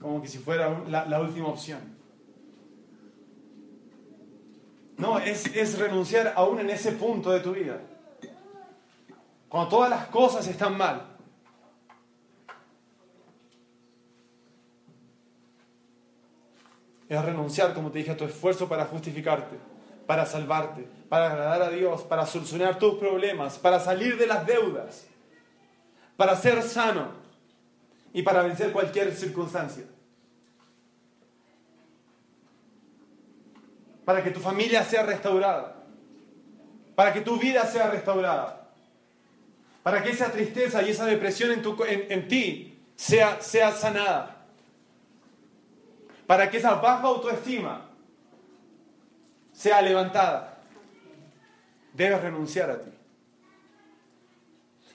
Como 0.00 0.22
que 0.22 0.28
si 0.28 0.38
fuera 0.38 0.84
la 0.88 1.20
última 1.20 1.48
opción. 1.48 2.02
No, 5.02 5.18
es, 5.18 5.78
renunciar 5.80 6.32
aún 6.36 6.60
en 6.60 6.70
ese 6.70 6.92
punto 6.92 7.32
de 7.32 7.40
tu 7.40 7.52
vida. 7.52 7.80
Cuando 9.48 9.68
todas 9.68 9.90
las 9.90 10.06
cosas 10.06 10.46
están 10.46 10.78
mal. 10.78 11.11
Es 17.12 17.24
renunciar, 17.24 17.74
como 17.74 17.90
te 17.90 17.98
dije, 17.98 18.12
a 18.12 18.16
tu 18.16 18.24
esfuerzo 18.24 18.68
para 18.68 18.86
justificarte, 18.86 19.56
para 20.06 20.24
salvarte, 20.24 20.86
para 21.08 21.30
agradar 21.30 21.62
a 21.62 21.70
Dios, 21.70 22.02
para 22.02 22.24
solucionar 22.24 22.78
tus 22.78 22.94
problemas, 22.94 23.58
para 23.58 23.78
salir 23.80 24.16
de 24.16 24.26
las 24.26 24.46
deudas, 24.46 25.06
para 26.16 26.34
ser 26.36 26.62
sano 26.62 27.08
y 28.12 28.22
para 28.22 28.42
vencer 28.42 28.72
cualquier 28.72 29.14
circunstancia. 29.14 29.84
para 34.04 34.22
que 34.22 34.30
tu 34.30 34.40
familia 34.40 34.84
sea 34.84 35.04
restaurada, 35.04 35.76
para 36.94 37.12
que 37.12 37.20
tu 37.20 37.38
vida 37.38 37.64
sea 37.66 37.90
restaurada, 37.90 38.70
para 39.82 40.02
que 40.02 40.10
esa 40.10 40.30
tristeza 40.30 40.82
y 40.82 40.90
esa 40.90 41.06
depresión 41.06 41.62
en, 41.88 42.28
ti 42.28 42.78
sea, 42.96 43.40
sea 43.40 43.72
sanada, 43.72 44.31
para 46.26 46.50
que 46.50 46.58
esa 46.58 46.74
baja 46.74 47.02
autoestima 47.02 47.88
sea 49.52 49.82
levantada. 49.82 50.58
Debes 51.92 52.22
renunciar 52.22 52.70
a 52.70 52.80
ti 52.80 52.90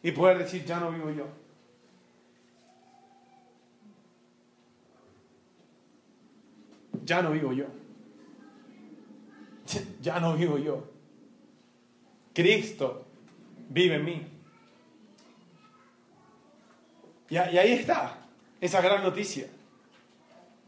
y 0.01 0.12
poder 0.12 0.38
decir, 0.38 0.63
ya 0.65 0.79
no 0.79 0.91
vivo 0.91 1.12
yo. 1.12 1.27
Ya 7.03 7.22
no 7.22 7.31
vivo 7.31 7.53
yo. 7.53 7.65
ya 10.01 10.19
no 10.19 10.36
vivo 10.36 10.57
yo. 10.57 10.84
Cristo 12.34 13.05
vive 13.69 13.96
en 13.96 14.05
mí. 14.05 14.27
Y, 17.29 17.38
ahí 17.38 17.74
está 17.74 18.17
esa 18.62 18.81
gran 18.81 19.03
noticia. 19.03 19.48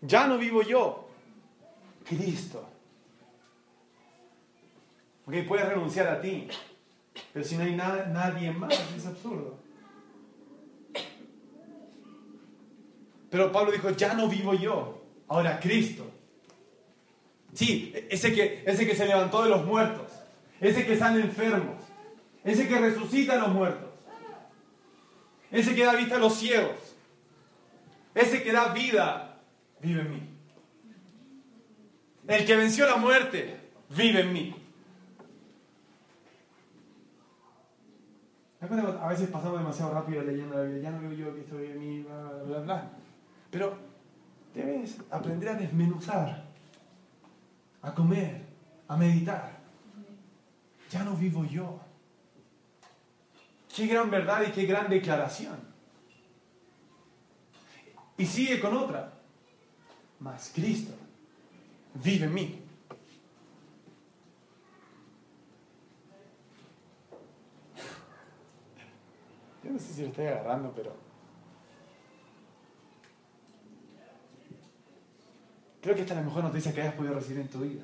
Ya 0.01 0.27
no 0.27 0.37
vivo 0.37 0.61
yo, 0.61 1.07
Cristo. 2.05 2.67
Porque 5.25 5.43
puedes 5.43 5.67
renunciar 5.67 6.07
a 6.07 6.21
ti, 6.21 6.47
pero 7.33 7.45
si 7.45 7.57
no 7.57 7.63
hay 7.63 7.75
nada, 7.75 8.05
nadie 8.07 8.51
más, 8.51 8.73
es 8.95 9.05
absurdo. 9.05 9.59
Pero 13.29 13.51
Pablo 13.51 13.71
dijo, 13.71 13.91
ya 13.91 14.13
no 14.15 14.27
vivo 14.27 14.53
yo, 14.55 15.03
ahora 15.27 15.59
Cristo 15.59 16.09
Sí, 17.53 17.93
ese 18.09 18.33
que, 18.33 18.63
ese 18.65 18.85
que 18.85 18.95
se 18.95 19.07
levantó 19.07 19.43
de 19.43 19.49
los 19.49 19.65
muertos, 19.65 20.11
ese 20.61 20.85
que 20.85 20.97
sale 20.97 21.21
enfermos, 21.21 21.81
ese 22.43 22.67
que 22.67 22.77
resucita 22.77 23.33
a 23.33 23.37
los 23.37 23.49
muertos, 23.49 23.89
ese 25.51 25.73
que 25.73 25.83
da 25.83 25.95
vista 25.95 26.17
a 26.17 26.19
los 26.19 26.35
ciegos, 26.35 26.95
ese 28.13 28.43
que 28.43 28.51
da 28.51 28.73
vida, 28.73 29.28
vive 29.81 30.01
en 30.01 30.11
mí. 30.11 30.29
El 32.27 32.45
que 32.45 32.55
venció 32.55 32.85
la 32.85 32.97
muerte, 32.97 33.59
vive 33.89 34.21
en 34.21 34.33
mí. 34.33 34.55
A 38.61 39.07
veces 39.07 39.29
pasamos 39.29 39.59
demasiado 39.59 39.93
rápido 39.93 40.21
leyendo 40.23 40.55
la 40.55 40.63
Biblia, 40.63 40.83
ya 40.83 40.91
no 40.91 41.01
veo 41.01 41.13
yo 41.13 41.33
que 41.33 41.41
esto 41.41 41.57
vive 41.57 41.71
en 41.71 41.79
mí, 41.79 42.03
bla, 42.03 42.21
bla, 42.21 42.43
bla, 42.43 42.59
bla. 42.59 42.91
Pero 43.49 43.77
debes 44.53 44.97
aprender 45.09 45.49
a 45.49 45.53
desmenuzar 45.53 46.49
a 47.81 47.93
comer, 47.93 48.41
a 48.87 48.97
meditar. 48.97 49.59
Ya 50.89 51.03
no 51.03 51.15
vivo 51.15 51.45
yo. 51.45 51.79
Qué 53.73 53.87
gran 53.87 54.09
verdad 54.09 54.43
y 54.47 54.51
qué 54.51 54.65
gran 54.65 54.89
declaración. 54.89 55.57
Y 58.17 58.25
sigue 58.25 58.59
con 58.59 58.75
otra. 58.75 59.13
Mas 60.19 60.51
Cristo 60.53 60.93
vive 61.93 62.25
en 62.25 62.33
mí. 62.33 62.61
Yo 69.63 69.71
no 69.71 69.79
sé 69.79 69.93
si 69.93 70.01
lo 70.01 70.07
estoy 70.07 70.25
agarrando, 70.25 70.73
pero... 70.75 70.95
Creo 75.81 75.95
que 75.95 76.01
esta 76.01 76.13
es 76.13 76.19
la 76.19 76.25
mejor 76.25 76.43
noticia 76.43 76.73
que 76.73 76.81
hayas 76.81 76.95
podido 76.95 77.15
recibir 77.15 77.41
en 77.41 77.47
tu 77.47 77.61
vida. 77.61 77.83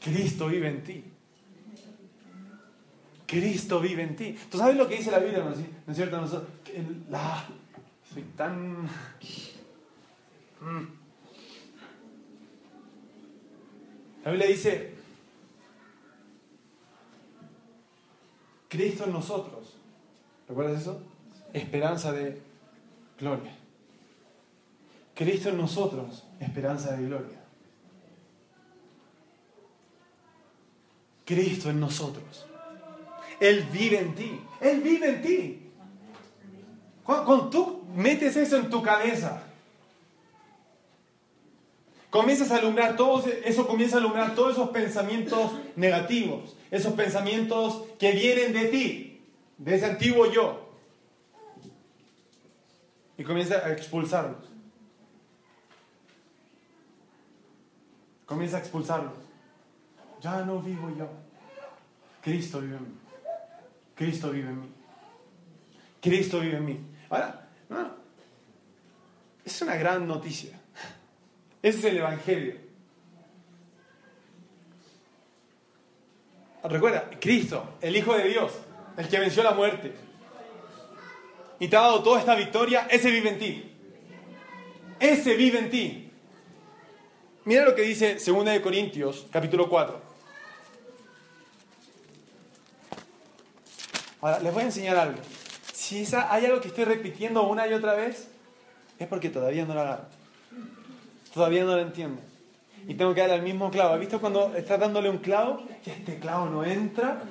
Cristo 0.00 0.48
vive 0.48 0.68
en 0.68 0.82
ti. 0.82 1.04
Cristo 3.26 3.80
vive 3.80 4.02
en 4.02 4.16
ti. 4.16 4.36
¿Tú 4.50 4.58
sabes 4.58 4.76
lo 4.76 4.88
que 4.88 4.96
dice 4.96 5.10
la 5.10 5.18
Biblia? 5.18 5.44
¿No 5.44 5.92
es 5.92 5.96
cierto? 5.96 6.20
Nosotros, 6.20 6.48
la, 7.10 7.46
La 14.24 14.30
Biblia 14.30 14.48
dice, 14.48 14.94
Cristo 18.68 19.04
en 19.04 19.12
nosotros. 19.12 19.76
¿Recuerdas 20.48 20.82
eso? 20.82 21.02
Esperanza 21.52 22.12
de 22.12 22.40
gloria. 23.18 23.54
Cristo 25.14 25.48
en 25.48 25.56
nosotros, 25.56 26.24
esperanza 26.40 26.96
de 26.96 27.06
gloria. 27.06 27.38
Cristo 31.24 31.70
en 31.70 31.80
nosotros. 31.80 32.46
Él 33.40 33.66
vive 33.72 34.00
en 34.00 34.14
ti. 34.14 34.40
Él 34.60 34.80
vive 34.80 35.08
en 35.08 35.22
ti. 35.22 35.67
Cuando, 37.08 37.48
tú 37.48 37.84
metes 37.94 38.36
eso 38.36 38.58
en 38.58 38.68
tu 38.68 38.82
cabeza, 38.82 39.40
comienzas 42.10 42.50
a 42.50 42.56
alumbrar 42.56 42.96
todo, 42.96 43.24
eso 43.46 43.66
comienza 43.66 43.96
a 43.96 44.00
alumbrar 44.00 44.34
todos 44.34 44.52
esos 44.52 44.68
pensamientos 44.68 45.52
negativos, 45.74 46.54
esos 46.70 46.92
pensamientos 46.92 47.82
que 47.98 48.12
vienen 48.12 48.52
de 48.52 48.64
ti, 48.66 49.22
de 49.56 49.76
ese 49.76 49.86
antiguo 49.86 50.30
yo. 50.30 50.68
Y 53.16 53.24
comienza 53.24 53.54
a 53.64 53.72
expulsarlos. 53.72 54.44
Comienza 58.26 58.58
a 58.58 58.60
expulsarlos. 58.60 59.14
Ya 60.20 60.42
no 60.42 60.60
vivo 60.60 60.92
yo. 60.94 61.08
Cristo 62.20 62.60
vive 62.60 62.76
en 62.76 62.82
mí. 62.82 62.98
Cristo 63.94 64.30
vive 64.30 64.50
en 64.50 64.60
mí. 64.60 64.68
Cristo 66.02 66.40
vive 66.40 66.58
en 66.58 66.64
mí. 66.66 66.97
Ahora, 67.10 67.48
no, 67.68 67.90
es 69.44 69.62
una 69.62 69.76
gran 69.76 70.06
noticia. 70.06 70.58
Ese 71.62 71.78
es 71.78 71.84
el 71.84 71.98
Evangelio. 71.98 72.54
Recuerda, 76.64 77.08
Cristo, 77.20 77.76
el 77.80 77.96
Hijo 77.96 78.14
de 78.14 78.28
Dios, 78.28 78.52
el 78.96 79.08
que 79.08 79.18
venció 79.18 79.42
la 79.42 79.52
muerte 79.52 80.08
y 81.60 81.68
te 81.68 81.76
ha 81.76 81.80
dado 81.80 82.02
toda 82.02 82.20
esta 82.20 82.34
victoria, 82.34 82.86
ese 82.90 83.10
vive 83.10 83.30
en 83.30 83.38
ti. 83.38 83.72
Ese 85.00 85.34
vive 85.34 85.58
en 85.58 85.70
ti. 85.70 86.12
Mira 87.44 87.64
lo 87.64 87.74
que 87.74 87.82
dice 87.82 88.16
2 88.16 88.44
de 88.44 88.62
Corintios, 88.62 89.26
capítulo 89.30 89.68
4. 89.68 90.08
Ahora, 94.20 94.40
les 94.40 94.52
voy 94.52 94.62
a 94.62 94.66
enseñar 94.66 94.96
algo. 94.96 95.18
Si 95.88 96.04
hay 96.14 96.44
algo 96.44 96.60
que 96.60 96.68
estoy 96.68 96.84
repitiendo 96.84 97.44
una 97.44 97.66
y 97.66 97.72
otra 97.72 97.94
vez, 97.94 98.28
es 98.98 99.08
porque 99.08 99.30
todavía 99.30 99.64
no 99.64 99.72
lo 99.72 99.80
agarro. 99.80 100.04
Todavía 101.32 101.64
no 101.64 101.76
lo 101.76 101.80
entiendo. 101.80 102.20
Y 102.86 102.92
tengo 102.92 103.14
que 103.14 103.22
darle 103.22 103.36
al 103.36 103.42
mismo 103.42 103.70
clavo. 103.70 103.94
¿Has 103.94 104.00
visto 104.00 104.20
cuando 104.20 104.54
estás 104.54 104.78
dándole 104.78 105.08
un 105.08 105.16
clavo? 105.16 105.66
Que 105.82 105.92
este 105.92 106.18
clavo 106.18 106.44
no 106.50 106.62
entra. 106.62 107.22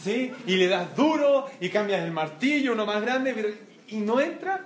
¿Sí? 0.00 0.32
Y 0.46 0.54
le 0.54 0.68
das 0.68 0.94
duro 0.94 1.46
y 1.60 1.70
cambias 1.70 2.04
el 2.04 2.12
martillo, 2.12 2.72
uno 2.72 2.86
más 2.86 3.02
grande, 3.02 3.56
y 3.88 3.96
no 3.96 4.20
entra. 4.20 4.64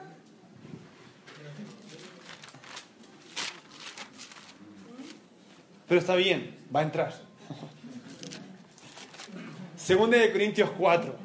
Pero 5.89 5.99
está 5.99 6.17
bien, 6.17 6.55
va 6.75 6.81
a 6.81 6.83
entrar. 6.83 7.15
Segunda 9.79 10.19
de 10.19 10.31
Corintios 10.31 10.69
4. 10.77 11.23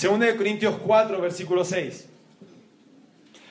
Segunda 0.00 0.24
de 0.24 0.34
Corintios 0.34 0.76
4, 0.78 1.20
versículo 1.20 1.62
6. 1.62 2.08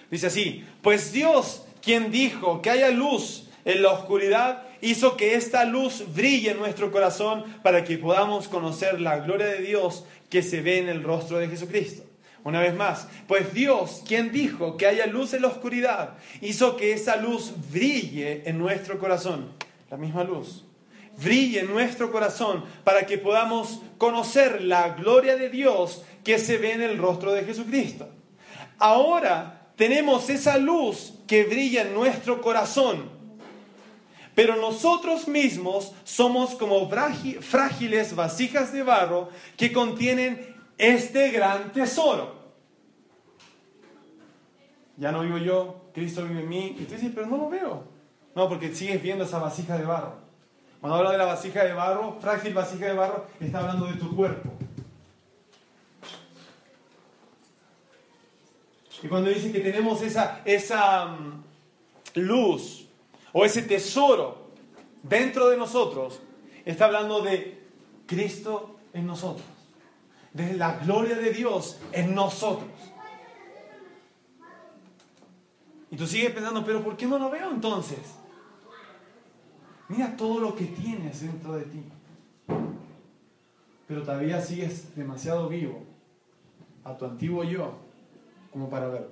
Dice 0.09 0.25
así, 0.25 0.65
pues 0.81 1.11
Dios, 1.11 1.63
quien 1.79 2.09
dijo 2.09 2.63
que 2.63 2.71
haya 2.71 2.89
luz 2.89 3.47
en 3.65 3.83
la 3.83 3.91
oscuridad, 3.91 4.63
hizo 4.81 5.15
que 5.15 5.35
esta 5.35 5.63
luz 5.63 6.05
brille 6.11 6.49
en 6.49 6.57
nuestro 6.57 6.91
corazón 6.91 7.43
para 7.61 7.83
que 7.83 7.99
podamos 7.99 8.47
conocer 8.47 8.99
la 8.99 9.19
gloria 9.19 9.45
de 9.45 9.61
Dios 9.61 10.05
que 10.31 10.41
se 10.41 10.61
ve 10.61 10.79
en 10.79 10.89
el 10.89 11.03
rostro 11.03 11.37
de 11.37 11.49
Jesucristo. 11.49 12.01
Una 12.43 12.61
vez 12.61 12.73
más, 12.73 13.07
pues 13.27 13.53
Dios, 13.53 14.01
quien 14.07 14.31
dijo 14.31 14.75
que 14.75 14.87
haya 14.87 15.05
luz 15.05 15.35
en 15.35 15.43
la 15.43 15.49
oscuridad, 15.49 16.15
hizo 16.41 16.77
que 16.77 16.93
esa 16.93 17.17
luz 17.17 17.53
brille 17.71 18.41
en 18.49 18.57
nuestro 18.57 18.97
corazón. 18.97 19.51
La 19.91 19.97
misma 19.97 20.23
luz. 20.23 20.65
Brille 21.21 21.59
en 21.59 21.67
nuestro 21.67 22.11
corazón 22.11 22.63
para 22.83 23.05
que 23.05 23.19
podamos 23.19 23.81
conocer 23.99 24.63
la 24.63 24.89
gloria 24.91 25.35
de 25.35 25.49
Dios 25.49 26.03
que 26.23 26.37
se 26.39 26.57
ve 26.57 26.73
en 26.73 26.81
el 26.81 26.97
rostro 26.97 27.31
de 27.33 27.43
Jesucristo. 27.43 28.07
Ahora 28.77 29.71
tenemos 29.75 30.29
esa 30.29 30.57
luz 30.57 31.13
que 31.27 31.43
brilla 31.43 31.83
en 31.83 31.93
nuestro 31.93 32.41
corazón. 32.41 33.09
Pero 34.35 34.55
nosotros 34.55 35.27
mismos 35.27 35.93
somos 36.03 36.55
como 36.55 36.89
frágiles 37.41 38.15
vasijas 38.15 38.71
de 38.71 38.83
barro 38.83 39.29
que 39.57 39.73
contienen 39.73 40.55
este 40.77 41.31
gran 41.31 41.73
tesoro. 41.73 42.39
Ya 44.95 45.11
no 45.11 45.21
vivo 45.21 45.37
yo, 45.37 45.89
Cristo 45.93 46.23
vive 46.25 46.41
en 46.41 46.49
mí. 46.49 46.75
Y 46.79 46.83
tú 46.85 46.93
dices, 46.93 47.11
pero 47.13 47.27
no 47.27 47.37
lo 47.37 47.49
veo. 47.49 47.83
No, 48.35 48.47
porque 48.47 48.73
sigues 48.73 49.01
viendo 49.01 49.23
esa 49.23 49.39
vasija 49.39 49.77
de 49.77 49.85
barro. 49.85 50.15
Cuando 50.79 50.97
habla 50.97 51.11
de 51.11 51.17
la 51.17 51.25
vasija 51.25 51.63
de 51.63 51.73
barro, 51.73 52.17
frágil 52.21 52.53
vasija 52.53 52.87
de 52.87 52.93
barro, 52.93 53.27
está 53.39 53.59
hablando 53.59 53.87
de 53.87 53.93
tu 53.93 54.15
cuerpo. 54.15 54.53
Y 59.01 59.07
cuando 59.07 59.29
dice 59.29 59.51
que 59.51 59.59
tenemos 59.59 60.01
esa, 60.01 60.41
esa 60.45 61.05
mm, 61.05 61.43
luz 62.15 62.87
o 63.31 63.45
ese 63.45 63.61
tesoro 63.61 64.49
dentro 65.03 65.49
de 65.49 65.57
nosotros, 65.57 66.19
está 66.65 66.85
hablando 66.85 67.21
de 67.21 67.61
Cristo 68.05 68.77
en 68.93 69.07
nosotros 69.07 69.45
de 70.33 70.53
la 70.53 70.77
gloria 70.79 71.15
de 71.15 71.31
Dios 71.31 71.79
en 71.91 72.13
nosotros. 72.13 72.69
Y 75.91 75.95
tú 75.95 76.05
sigues 76.05 76.31
pensando, 76.31 76.63
pero 76.63 76.83
¿por 76.83 76.95
qué 76.95 77.05
no 77.07 77.17
lo 77.17 77.29
veo 77.29 77.49
entonces? 77.49 77.99
Mira 79.87 80.15
todo 80.15 80.39
lo 80.39 80.55
que 80.55 80.65
tienes 80.65 81.21
dentro 81.21 81.55
de 81.55 81.63
ti. 81.63 81.83
Pero 83.87 84.03
todavía 84.03 84.39
sigues 84.39 84.95
demasiado 84.95 85.49
vivo 85.49 85.83
a 86.83 86.95
tu 86.95 87.05
antiguo 87.05 87.43
yo 87.43 87.88
como 88.51 88.69
para 88.69 88.87
verlo. 88.87 89.11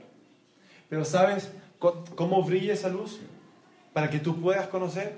Pero 0.90 1.06
¿sabes 1.06 1.52
cómo 1.80 2.44
brilla 2.44 2.74
esa 2.74 2.90
luz? 2.90 3.20
Para 3.94 4.10
que 4.10 4.20
tú 4.20 4.40
puedas 4.40 4.68
conocer, 4.68 5.18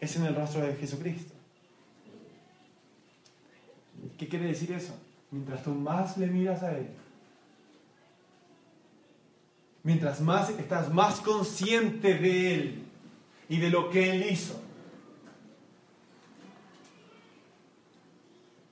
es 0.00 0.16
en 0.16 0.26
el 0.26 0.34
rostro 0.34 0.62
de 0.66 0.74
Jesucristo. 0.74 1.32
¿Qué 4.18 4.28
quiere 4.28 4.46
decir 4.46 4.72
eso? 4.72 4.94
Mientras 5.30 5.62
tú 5.62 5.70
más 5.70 6.16
le 6.16 6.26
miras 6.26 6.62
a 6.62 6.76
Él, 6.76 6.88
mientras 9.82 10.20
más 10.20 10.50
estás 10.50 10.92
más 10.92 11.20
consciente 11.20 12.14
de 12.14 12.54
Él 12.54 12.82
y 13.48 13.58
de 13.58 13.70
lo 13.70 13.90
que 13.90 14.10
Él 14.10 14.30
hizo, 14.30 14.60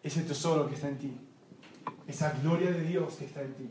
ese 0.03 0.23
tesoro 0.23 0.69
que 0.69 0.75
está 0.75 0.89
en 0.89 0.99
ti, 0.99 1.13
esa 2.07 2.33
gloria 2.43 2.71
de 2.71 2.83
Dios 2.83 3.15
que 3.15 3.27
está 3.27 3.43
en 3.43 3.55
ti, 3.55 3.69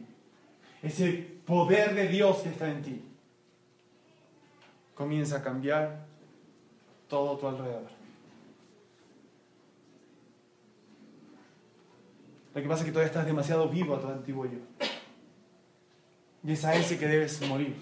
ese 0.82 1.40
poder 1.46 1.94
de 1.96 2.08
Dios 2.08 2.38
que 2.38 2.50
está 2.50 2.70
en 2.70 2.82
ti, 2.82 3.02
comienza 4.96 5.38
a 5.38 5.44
cambiar 5.44 6.06
todo 7.08 7.38
tu 7.38 7.48
alrededor. 7.48 8.00
Lo 12.54 12.62
que 12.62 12.68
pasa 12.68 12.82
es 12.82 12.86
que 12.88 12.92
todavía 12.92 13.08
estás 13.08 13.26
demasiado 13.26 13.70
vivo 13.70 13.96
a 13.96 14.02
tu 14.02 14.08
antiguo 14.08 14.46
yo. 14.46 14.60
Y 16.44 16.52
es 16.52 16.66
a 16.66 16.76
ese 16.76 16.98
que 16.98 17.08
debes 17.08 17.42
morir. 17.48 17.76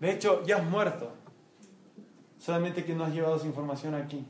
De 0.00 0.10
hecho, 0.12 0.44
ya 0.44 0.56
has 0.56 0.64
muerto. 0.64 1.12
Solamente 2.38 2.84
que 2.84 2.94
no 2.94 3.04
has 3.04 3.12
llevado 3.14 3.36
esa 3.36 3.46
información 3.46 3.94
aquí. 3.94 4.24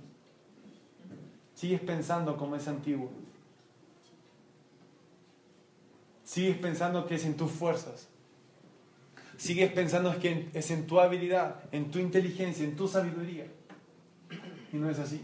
Sigues 1.54 1.80
pensando 1.80 2.36
como 2.36 2.56
es 2.56 2.66
antiguo. 2.68 3.10
Sigues 6.34 6.56
pensando 6.56 7.06
que 7.06 7.14
es 7.14 7.24
en 7.24 7.36
tus 7.36 7.52
fuerzas. 7.52 8.08
sigues 9.36 9.70
pensando 9.70 10.18
que 10.18 10.48
es 10.52 10.68
en 10.72 10.84
tu 10.84 10.98
habilidad, 10.98 11.62
en 11.70 11.92
tu 11.92 12.00
inteligencia, 12.00 12.64
en 12.64 12.74
tu 12.74 12.88
sabiduría. 12.88 13.46
Y 14.72 14.76
no 14.76 14.90
es 14.90 14.98
así. 14.98 15.20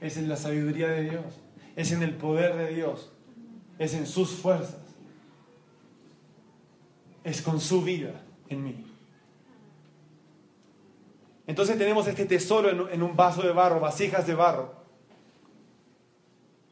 Es 0.00 0.18
en 0.18 0.28
la 0.28 0.36
sabiduría 0.36 0.86
de 0.86 1.10
Dios, 1.10 1.24
es 1.74 1.90
en 1.90 2.04
el 2.04 2.14
poder 2.14 2.54
de 2.54 2.76
Dios, 2.76 3.10
es 3.76 3.94
en 3.94 4.06
sus 4.06 4.30
fuerzas, 4.30 4.94
es 7.24 7.42
con 7.42 7.60
su 7.60 7.82
vida 7.82 8.22
en 8.48 8.62
mí. 8.62 8.86
Entonces 11.48 11.76
tenemos 11.76 12.06
este 12.06 12.26
tesoro 12.26 12.88
en, 12.88 13.02
un 13.02 13.16
vaso 13.16 13.42
de 13.42 13.50
barro, 13.50 13.80
vasijas 13.80 14.28
de 14.28 14.36
barro. 14.36 14.76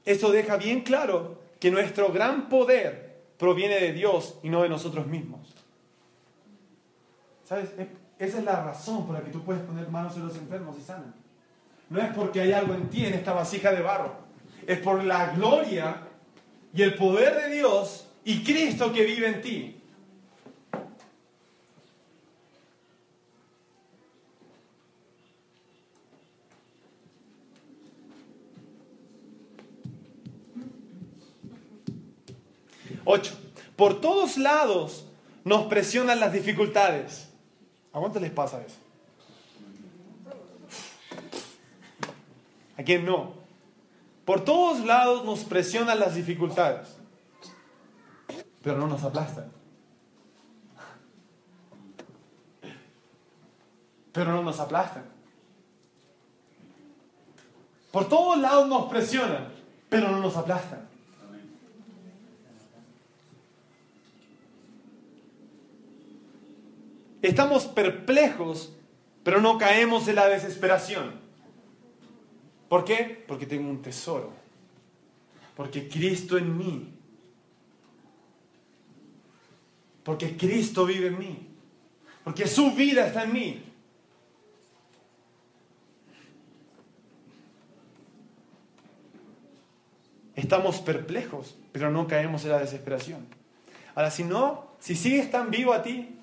Esto 0.04 0.30
deja 0.30 0.56
bien 0.56 0.82
claro 0.82 1.41
que 1.62 1.70
nuestro 1.70 2.10
gran 2.10 2.48
poder 2.48 3.20
proviene 3.38 3.78
de 3.78 3.92
Dios 3.92 4.36
y 4.42 4.48
no 4.50 4.64
de 4.64 4.68
nosotros 4.68 5.06
mismos. 5.06 5.54
¿Sabes? 7.44 7.70
Esa 8.18 8.38
es 8.38 8.44
la 8.44 8.64
razón 8.64 9.06
por 9.06 9.14
la 9.14 9.22
que 9.22 9.30
tú 9.30 9.44
puedes 9.44 9.62
poner 9.62 9.88
manos 9.88 10.16
en 10.16 10.26
los 10.26 10.36
enfermos 10.36 10.76
y 10.76 10.82
sanan. 10.82 11.14
No 11.88 12.00
es 12.00 12.12
porque 12.14 12.40
hay 12.40 12.50
algo 12.50 12.74
en 12.74 12.90
ti, 12.90 13.06
en 13.06 13.14
esta 13.14 13.32
vasija 13.32 13.70
de 13.70 13.80
barro. 13.80 14.12
Es 14.66 14.80
por 14.80 15.04
la 15.04 15.34
gloria 15.34 15.98
y 16.74 16.82
el 16.82 16.96
poder 16.96 17.40
de 17.42 17.54
Dios 17.54 18.08
y 18.24 18.42
Cristo 18.42 18.92
que 18.92 19.04
vive 19.04 19.28
en 19.28 19.40
ti. 19.40 19.81
Ocho. 33.14 33.34
Por 33.76 34.00
todos 34.00 34.38
lados 34.38 35.04
nos 35.44 35.66
presionan 35.66 36.18
las 36.18 36.32
dificultades. 36.32 37.28
¿A 37.92 38.00
cuánto 38.00 38.18
les 38.18 38.30
pasa 38.30 38.62
eso? 38.64 38.76
¿A 42.78 42.82
quién 42.82 43.04
no? 43.04 43.34
Por 44.24 44.46
todos 44.46 44.80
lados 44.86 45.26
nos 45.26 45.40
presionan 45.40 46.00
las 46.00 46.14
dificultades, 46.14 46.88
pero 48.62 48.78
no 48.78 48.86
nos 48.86 49.04
aplastan. 49.04 49.52
Pero 54.12 54.32
no 54.32 54.42
nos 54.42 54.58
aplastan. 54.58 55.04
Por 57.90 58.08
todos 58.08 58.38
lados 58.38 58.66
nos 58.68 58.86
presionan, 58.86 59.48
pero 59.90 60.08
no 60.08 60.18
nos 60.20 60.34
aplastan. 60.34 60.91
Estamos 67.22 67.66
perplejos, 67.66 68.76
pero 69.22 69.40
no 69.40 69.56
caemos 69.56 70.08
en 70.08 70.16
la 70.16 70.28
desesperación. 70.28 71.20
¿Por 72.68 72.84
qué? 72.84 73.24
Porque 73.28 73.46
tengo 73.46 73.70
un 73.70 73.80
tesoro. 73.80 74.32
Porque 75.56 75.88
Cristo 75.88 76.36
en 76.36 76.58
mí. 76.58 76.88
Porque 80.02 80.36
Cristo 80.36 80.84
vive 80.84 81.06
en 81.06 81.18
mí. 81.18 81.48
Porque 82.24 82.48
su 82.48 82.72
vida 82.72 83.06
está 83.06 83.22
en 83.22 83.32
mí. 83.32 83.62
Estamos 90.34 90.80
perplejos, 90.80 91.56
pero 91.70 91.90
no 91.90 92.08
caemos 92.08 92.44
en 92.44 92.50
la 92.50 92.58
desesperación. 92.58 93.26
Ahora, 93.94 94.10
si 94.10 94.24
no, 94.24 94.72
si 94.80 94.96
sigues 94.96 95.30
tan 95.30 95.50
vivo 95.50 95.72
a 95.72 95.82
ti, 95.82 96.18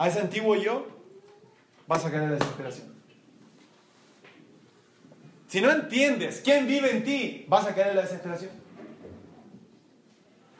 a 0.00 0.08
ese 0.08 0.18
antiguo 0.18 0.56
yo, 0.56 0.86
vas 1.86 2.06
a 2.06 2.10
caer 2.10 2.22
en 2.22 2.30
la 2.30 2.36
desesperación. 2.36 2.90
Si 5.46 5.60
no 5.60 5.70
entiendes 5.70 6.40
quién 6.42 6.66
vive 6.66 6.90
en 6.90 7.04
ti, 7.04 7.44
vas 7.48 7.66
a 7.66 7.74
caer 7.74 7.88
en 7.88 7.96
la 7.96 8.02
desesperación. 8.02 8.50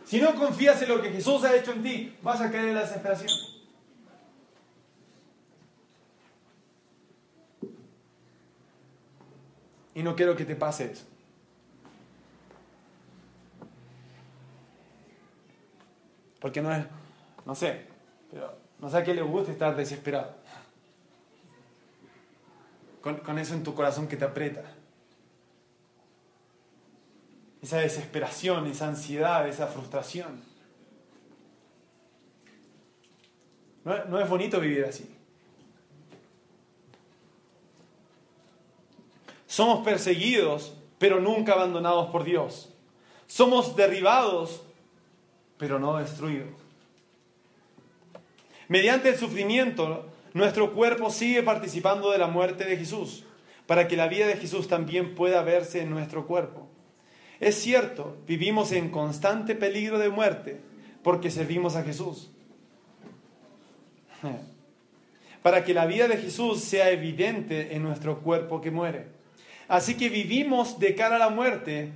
Si 0.04 0.20
no 0.20 0.34
confías 0.34 0.82
en 0.82 0.90
lo 0.90 1.00
que 1.00 1.08
Jesús 1.08 1.42
ha 1.44 1.56
hecho 1.56 1.72
en 1.72 1.82
ti, 1.82 2.14
vas 2.20 2.42
a 2.42 2.50
caer 2.50 2.68
en 2.68 2.74
la 2.74 2.82
desesperación. 2.82 3.30
Y 9.94 10.02
no 10.02 10.14
quiero 10.14 10.36
que 10.36 10.44
te 10.44 10.54
pase 10.54 10.92
eso. 10.92 11.06
Porque 16.40 16.60
no 16.60 16.70
es, 16.74 16.84
no 17.46 17.54
sé, 17.54 17.86
pero 18.30 18.69
no 18.80 18.88
sé 18.88 18.96
a 18.96 19.04
qué 19.04 19.14
le 19.14 19.22
gusta 19.22 19.52
estar 19.52 19.76
desesperado. 19.76 20.34
Con, 23.02 23.38
eso 23.38 23.54
en 23.54 23.62
tu 23.62 23.74
corazón 23.74 24.08
que 24.08 24.16
te 24.16 24.24
aprieta. 24.24 24.62
Esa 27.62 27.78
desesperación, 27.78 28.66
esa 28.66 28.88
ansiedad, 28.88 29.48
esa 29.48 29.66
frustración. 29.66 30.42
No, 33.84 34.04
no 34.06 34.20
es 34.20 34.28
bonito 34.28 34.60
vivir 34.60 34.84
así. 34.84 35.14
Somos 39.46 39.84
perseguidos, 39.84 40.74
pero 40.98 41.20
nunca 41.20 41.52
abandonados 41.52 42.10
por 42.10 42.24
Dios. 42.24 42.72
Somos 43.26 43.76
derribados, 43.76 44.62
pero 45.58 45.78
no 45.78 45.96
destruidos. 45.96 46.59
Mediante 48.70 49.08
el 49.08 49.16
sufrimiento, 49.16 50.06
nuestro 50.32 50.72
cuerpo 50.72 51.10
sigue 51.10 51.42
participando 51.42 52.12
de 52.12 52.18
la 52.18 52.28
muerte 52.28 52.64
de 52.64 52.76
Jesús, 52.76 53.24
para 53.66 53.88
que 53.88 53.96
la 53.96 54.06
vida 54.06 54.28
de 54.28 54.36
Jesús 54.36 54.68
también 54.68 55.16
pueda 55.16 55.42
verse 55.42 55.80
en 55.80 55.90
nuestro 55.90 56.28
cuerpo. 56.28 56.68
Es 57.40 57.56
cierto, 57.56 58.16
vivimos 58.28 58.70
en 58.70 58.90
constante 58.90 59.56
peligro 59.56 59.98
de 59.98 60.08
muerte 60.08 60.60
porque 61.02 61.32
servimos 61.32 61.74
a 61.74 61.82
Jesús. 61.82 62.30
Para 65.42 65.64
que 65.64 65.74
la 65.74 65.86
vida 65.86 66.06
de 66.06 66.18
Jesús 66.18 66.60
sea 66.60 66.90
evidente 66.90 67.74
en 67.74 67.82
nuestro 67.82 68.20
cuerpo 68.20 68.60
que 68.60 68.70
muere. 68.70 69.06
Así 69.66 69.96
que 69.96 70.08
vivimos 70.10 70.78
de 70.78 70.94
cara 70.94 71.16
a 71.16 71.18
la 71.18 71.30
muerte, 71.30 71.90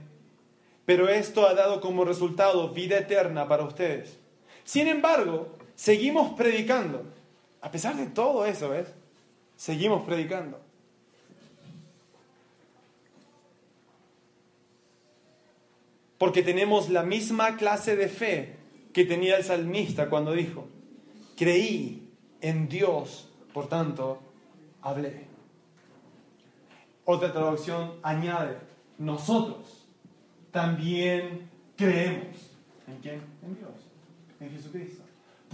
pero 0.87 1.09
esto 1.09 1.47
ha 1.47 1.55
dado 1.55 1.81
como 1.81 2.05
resultado 2.05 2.71
vida 2.71 2.99
eterna 2.99 3.47
para 3.47 3.63
ustedes. 3.63 4.19
Sin 4.65 4.89
embargo, 4.89 5.57
seguimos 5.75 6.33
predicando. 6.35 7.05
A 7.61 7.71
pesar 7.71 7.97
de 7.97 8.07
todo 8.07 8.45
eso, 8.47 8.69
¿ves? 8.69 8.89
Seguimos 9.57 10.05
predicando. 10.05 10.61
Porque 16.19 16.43
tenemos 16.43 16.91
la 16.91 17.03
misma 17.03 17.57
clase 17.57 17.97
de 17.97 18.09
fe 18.09 18.57
que 18.93 19.05
tenía 19.05 19.37
el 19.37 19.45
salmista 19.45 20.09
cuando 20.09 20.33
dijo, 20.33 20.69
creí 21.37 22.09
en 22.41 22.69
Dios, 22.69 23.29
por 23.53 23.69
tanto, 23.69 24.21
hablé. 24.83 25.27
Otra 27.05 27.33
traducción 27.33 27.95
añade, 28.03 28.57
nosotros 28.99 29.87
también 30.51 31.51
creemos. 31.77 32.53
¿En 32.87 32.99
quién? 32.99 33.23
En 33.43 33.57
Dios, 33.57 33.73
en 34.41 34.51
Jesucristo 34.51 35.04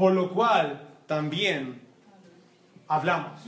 por 0.00 0.14
lo 0.14 0.32
cual 0.32 0.80
también 1.06 1.78
hablamos. 2.88 3.38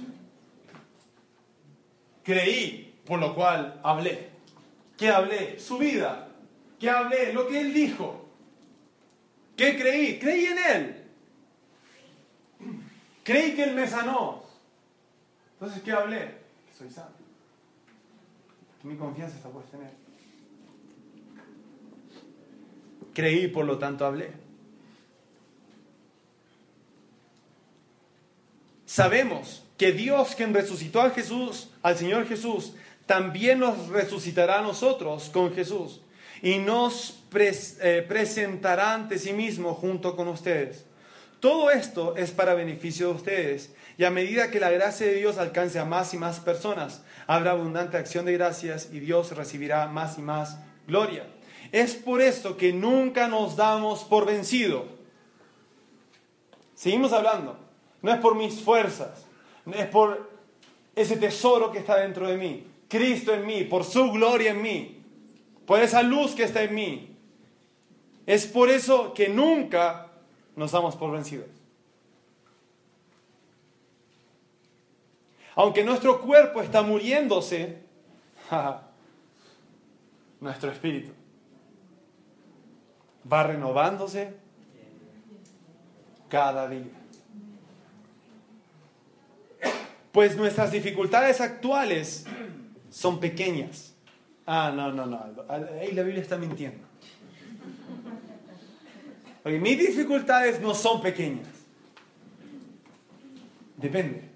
Creí, 2.23 2.95
por 3.07 3.19
lo 3.21 3.35
cual 3.35 3.81
hablé. 3.83 4.29
¿Qué 4.99 5.09
hablé? 5.09 5.59
Su 5.59 5.79
vida. 5.79 6.29
¿Qué 6.79 6.91
hablé? 6.91 7.33
Lo 7.33 7.49
que 7.49 7.59
él 7.59 7.73
dijo. 7.73 8.27
¿Qué 9.57 9.79
creí? 9.79 10.19
Creí 10.19 10.45
en 10.45 10.59
él. 10.59 11.05
Creí 13.25 13.55
que 13.55 13.65
él 13.65 13.75
me 13.75 13.87
sanó. 13.87 14.45
Entonces, 15.55 15.83
¿qué 15.83 15.93
hablé? 15.93 16.37
Que 16.69 16.75
soy 16.77 16.91
sano. 16.91 17.17
Que 18.83 18.89
mi 18.89 18.97
confianza 18.97 19.37
está 19.37 19.49
puesta 19.49 19.79
en 19.79 19.85
él. 19.85 19.93
Creí, 23.15 23.49
por 23.49 23.65
lo 23.65 23.79
tanto 23.79 24.05
hablé. 24.05 24.42
Sabemos 28.93 29.65
que 29.79 29.93
Dios 29.93 30.35
quien 30.35 30.53
resucitó 30.53 31.01
a 31.01 31.09
Jesús, 31.09 31.71
al 31.81 31.97
Señor 31.97 32.29
Jesús, 32.29 32.75
también 33.07 33.61
nos 33.61 33.89
resucitará 33.89 34.59
a 34.59 34.63
nosotros 34.63 35.31
con 35.31 35.55
Jesús 35.55 36.03
y 36.43 36.59
nos 36.59 37.19
eh, 37.33 38.05
presentará 38.07 38.93
ante 38.93 39.19
sí 39.19 39.33
mismo 39.33 39.73
junto 39.73 40.15
con 40.15 40.29
ustedes. 40.29 40.85
Todo 41.41 41.71
esto 41.71 42.17
es 42.19 42.33
para 42.33 42.53
beneficio 42.53 43.09
de 43.09 43.15
ustedes 43.15 43.75
y 43.97 44.05
a 44.05 44.11
medida 44.11 44.51
que 44.51 44.61
la 44.61 44.69
gracia 44.69 45.07
de 45.07 45.15
Dios 45.15 45.39
alcance 45.39 45.79
a 45.79 45.87
más 45.87 46.13
y 46.13 46.19
más 46.19 46.39
personas, 46.41 47.03
habrá 47.27 47.53
abundante 47.53 47.97
acción 47.97 48.27
de 48.27 48.35
gracias 48.35 48.91
y 48.93 49.01
Dios 49.01 49.35
recibirá 49.35 49.87
más 49.87 50.19
y 50.19 50.21
más 50.21 50.59
gloria. 50.87 51.25
Es 51.73 51.95
por 51.95 52.21
esto 52.21 52.59
que 52.59 52.75
nunca 52.75 53.27
nos 53.27 53.57
damos 53.57 54.05
por 54.05 54.27
vencido 54.27 54.85
Seguimos 56.75 57.15
hablando. 57.15 57.72
No 58.03 58.13
es 58.13 58.19
por 58.19 58.35
mis 58.35 58.61
fuerzas, 58.61 59.27
es 59.73 59.87
por 59.87 60.31
ese 60.95 61.17
tesoro 61.17 61.71
que 61.71 61.79
está 61.79 61.97
dentro 61.97 62.27
de 62.27 62.37
mí. 62.37 62.67
Cristo 62.89 63.33
en 63.33 63.47
mí, 63.47 63.65
por 63.65 63.85
su 63.85 64.11
gloria 64.11 64.51
en 64.51 64.61
mí, 64.61 65.03
por 65.65 65.81
esa 65.81 66.03
luz 66.03 66.35
que 66.35 66.43
está 66.45 66.63
en 66.63 66.75
mí. 66.75 67.17
Es 68.27 68.47
por 68.47 68.69
eso 68.69 69.15
que 69.15 69.29
nunca 69.29 70.09
nos 70.57 70.73
damos 70.73 70.97
por 70.97 71.11
vencidos. 71.11 71.47
Aunque 75.55 75.85
nuestro 75.85 76.21
cuerpo 76.21 76.61
está 76.61 76.83
muriéndose, 76.83 77.79
nuestro 80.41 80.71
espíritu 80.71 81.13
va 83.31 83.45
renovándose 83.45 84.35
cada 86.29 86.69
día. 86.69 87.02
Pues 90.13 90.37
nuestras 90.37 90.71
dificultades 90.71 91.41
actuales 91.41 92.27
son 92.91 93.19
pequeñas. 93.19 93.95
Ah, 94.47 94.73
no, 94.75 94.93
no, 94.93 95.07
no. 95.07 95.19
Ahí 95.49 95.93
la 95.93 96.03
Biblia 96.03 96.23
está 96.23 96.37
mintiendo. 96.37 96.87
Porque 99.43 99.59
mis 99.59 99.79
dificultades 99.79 100.61
no 100.61 100.75
son 100.75 101.01
pequeñas. 101.03 101.49
Depende 103.77 104.31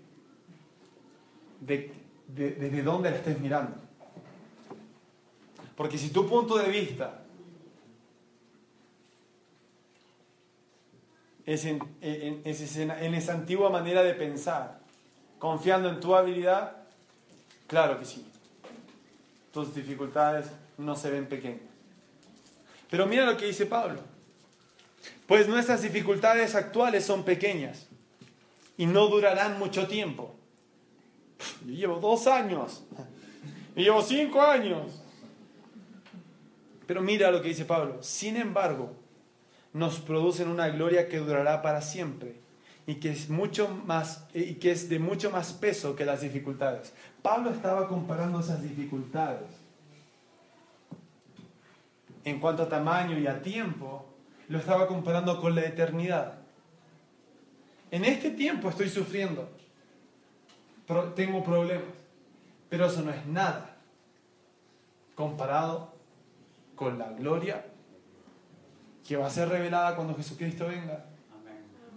de, 1.60 1.92
de, 2.28 2.82
dónde 2.82 3.10
la 3.10 3.16
estés 3.16 3.38
mirando. 3.40 3.76
Porque 5.76 5.98
si 5.98 6.10
tu 6.10 6.26
punto 6.26 6.56
de 6.56 6.68
vista 6.68 7.22
es 11.44 11.64
en, 11.64 11.80
en, 12.00 12.42
en, 12.44 13.14
esa 13.14 13.32
antigua 13.34 13.70
manera 13.70 14.02
de 14.02 14.14
pensar, 14.14 14.80
confiando 15.38 15.88
en 15.88 16.00
tu 16.00 16.14
habilidad, 16.14 16.76
claro 17.66 17.98
que 17.98 18.04
sí. 18.04 18.26
Tus 19.52 19.74
dificultades 19.74 20.46
no 20.78 20.96
se 20.96 21.10
ven 21.10 21.26
pequeñas. 21.26 21.60
Pero 22.90 23.06
mira 23.06 23.24
lo 23.24 23.36
que 23.36 23.46
dice 23.46 23.66
Pablo. 23.66 24.00
Pues 25.26 25.48
nuestras 25.48 25.82
dificultades 25.82 26.54
actuales 26.54 27.04
son 27.04 27.24
pequeñas 27.24 27.86
y 28.76 28.86
no 28.86 29.08
durarán 29.08 29.58
mucho 29.58 29.86
tiempo. 29.86 30.34
Yo 31.64 31.72
llevo 31.72 31.96
dos 31.96 32.26
años. 32.26 32.84
Y 33.74 33.82
llevo 33.82 34.02
cinco 34.02 34.40
años. 34.40 35.02
Pero 36.86 37.02
mira 37.02 37.30
lo 37.30 37.42
que 37.42 37.48
dice 37.48 37.64
Pablo. 37.64 38.02
Sin 38.02 38.36
embargo, 38.36 38.94
nos 39.72 39.98
producen 39.98 40.48
una 40.48 40.68
gloria 40.68 41.08
que 41.08 41.18
durará 41.18 41.60
para 41.60 41.82
siempre 41.82 42.45
y 42.86 42.96
que 42.96 43.10
es 43.10 43.28
mucho 43.28 43.68
más 43.86 44.26
y 44.32 44.54
que 44.54 44.70
es 44.70 44.88
de 44.88 44.98
mucho 44.98 45.30
más 45.30 45.52
peso 45.52 45.96
que 45.96 46.04
las 46.04 46.20
dificultades. 46.20 46.92
Pablo 47.22 47.50
estaba 47.50 47.88
comparando 47.88 48.40
esas 48.40 48.62
dificultades 48.62 49.66
en 52.26 52.40
cuanto 52.40 52.64
a 52.64 52.68
tamaño 52.68 53.16
y 53.16 53.28
a 53.28 53.40
tiempo, 53.40 54.04
lo 54.48 54.58
estaba 54.58 54.88
comparando 54.88 55.40
con 55.40 55.54
la 55.54 55.62
eternidad. 55.62 56.34
En 57.92 58.04
este 58.04 58.30
tiempo 58.30 58.68
estoy 58.68 58.88
sufriendo, 58.88 59.48
tengo 61.14 61.44
problemas, 61.44 61.94
pero 62.68 62.86
eso 62.86 63.02
no 63.02 63.12
es 63.12 63.24
nada 63.26 63.76
comparado 65.14 65.94
con 66.74 66.98
la 66.98 67.12
gloria 67.12 67.64
que 69.06 69.16
va 69.16 69.28
a 69.28 69.30
ser 69.30 69.48
revelada 69.48 69.94
cuando 69.94 70.16
Jesucristo 70.16 70.66
venga 70.66 71.04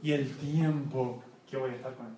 y 0.02 0.12
el 0.14 0.36
tiempo 0.38 1.24
que 1.50 1.58
voy 1.58 1.72
a 1.72 1.76
estar 1.76 1.96
con 1.96 2.08
Él. 2.08 2.14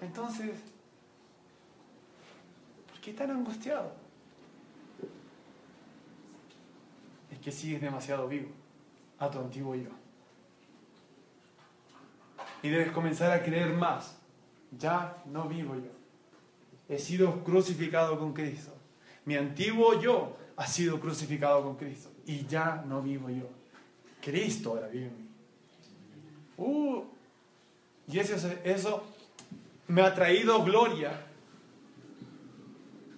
Entonces, 0.00 0.50
¿por 2.90 3.00
qué 3.00 3.12
tan 3.14 3.30
angustiado? 3.30 3.92
Es 7.30 7.38
que 7.38 7.50
sigues 7.50 7.80
demasiado 7.80 8.28
vivo 8.28 8.48
a 9.18 9.30
tu 9.30 9.38
antiguo 9.38 9.74
yo. 9.74 9.90
Y 12.62 12.68
debes 12.68 12.92
comenzar 12.92 13.30
a 13.30 13.42
creer 13.42 13.74
más. 13.74 14.18
Ya 14.78 15.22
no 15.26 15.48
vivo 15.48 15.74
yo. 15.76 15.90
He 16.88 16.98
sido 16.98 17.42
crucificado 17.44 18.18
con 18.18 18.32
Cristo. 18.34 18.74
Mi 19.24 19.36
antiguo 19.36 20.00
yo 20.00 20.36
ha 20.56 20.66
sido 20.66 21.00
crucificado 21.00 21.62
con 21.62 21.76
Cristo. 21.76 22.10
Y 22.26 22.46
ya 22.46 22.84
no 22.86 23.02
vivo 23.02 23.28
yo. 23.30 23.48
Cristo 24.20 24.70
ahora 24.70 24.88
vive 24.88 25.06
en 25.06 25.18
mí. 25.18 25.28
Uh, 26.56 27.04
y 28.08 28.18
eso, 28.18 28.48
eso 28.64 29.04
me 29.88 30.02
ha 30.02 30.14
traído 30.14 30.62
gloria. 30.64 31.26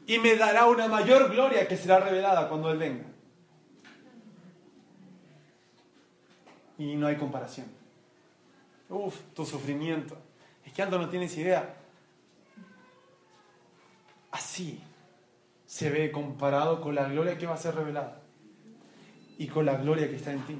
Y 0.07 0.19
me 0.19 0.37
dará 0.37 0.67
una 0.67 0.89
mayor 0.89 1.31
gloria 1.31 1.67
que 1.67 1.77
será 1.77 2.01
revelada 2.01 2.49
cuando 2.49 2.71
Él 2.71 2.79
venga. 2.79 3.07
y 6.79 6.95
no 6.97 7.07
hay 7.07 7.17
comparación. 7.17 7.67
Uf, 8.89 9.19
tu 9.35 9.45
sufrimiento. 9.45 10.17
Es 10.65 10.73
que 10.73 10.83
Aldo 10.83 10.99
no 10.99 11.09
tienes 11.09 11.37
idea. 11.37 11.75
Así 14.31 14.83
se 15.77 15.91
ve 15.91 16.11
comparado 16.11 16.81
con 16.81 16.95
la 16.95 17.07
gloria 17.07 17.37
que 17.37 17.45
va 17.45 17.53
a 17.53 17.59
ser 17.59 17.75
revelada 17.75 18.23
y 19.37 19.47
con 19.47 19.67
la 19.67 19.77
gloria 19.77 20.09
que 20.09 20.17
está 20.17 20.33
en 20.33 20.41
ti. 20.47 20.57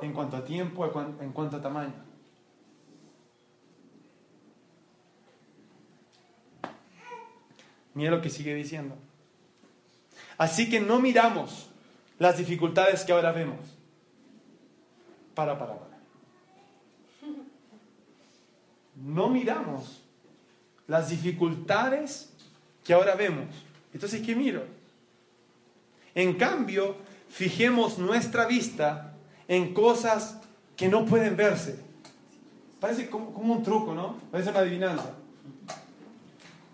En 0.00 0.12
cuanto 0.12 0.36
a 0.36 0.44
tiempo, 0.44 0.84
en 1.20 1.30
cuanto 1.30 1.58
a 1.58 1.62
tamaño. 1.62 1.94
Mira 7.94 8.10
lo 8.10 8.20
que 8.20 8.30
sigue 8.30 8.52
diciendo. 8.52 8.96
Así 10.38 10.68
que 10.68 10.80
no 10.80 10.98
miramos 10.98 11.70
las 12.18 12.38
dificultades 12.38 13.04
que 13.04 13.12
ahora 13.12 13.30
vemos 13.30 13.60
para, 15.36 15.56
para, 15.56 15.78
para. 15.78 15.98
No 18.96 19.28
miramos 19.28 20.02
las 20.88 21.10
dificultades 21.10 22.31
que 22.84 22.92
ahora 22.92 23.14
vemos. 23.14 23.48
Entonces, 23.92 24.22
¿qué 24.22 24.34
miro? 24.34 24.64
En 26.14 26.34
cambio, 26.34 26.96
fijemos 27.28 27.98
nuestra 27.98 28.46
vista 28.46 29.14
en 29.48 29.72
cosas 29.74 30.40
que 30.76 30.88
no 30.88 31.04
pueden 31.04 31.36
verse. 31.36 31.78
Parece 32.80 33.08
como, 33.08 33.28
un 33.28 33.62
truco, 33.62 33.94
¿no? 33.94 34.16
Parece 34.30 34.50
una 34.50 34.60
adivinanza. 34.60 35.14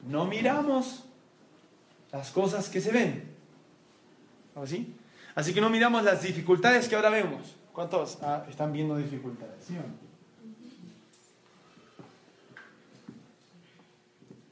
No 0.09 0.25
miramos 0.25 1.05
las 2.11 2.31
cosas 2.31 2.69
que 2.69 2.81
se 2.81 2.91
ven. 2.91 3.25
¿Así? 4.55 4.95
Así 5.35 5.53
que 5.53 5.61
no 5.61 5.71
miramos 5.71 6.03
las 6.03 6.23
dificultades 6.23 6.89
que 6.89 6.97
ahora 6.97 7.11
vemos. 7.11 7.55
¿Cuántos 7.73 8.19
ah, 8.23 8.45
están 8.49 8.73
viendo 8.73 8.97
dificultades? 8.97 9.65
¿Sí 9.65 9.75
o 9.75 9.81
no? 9.81 10.09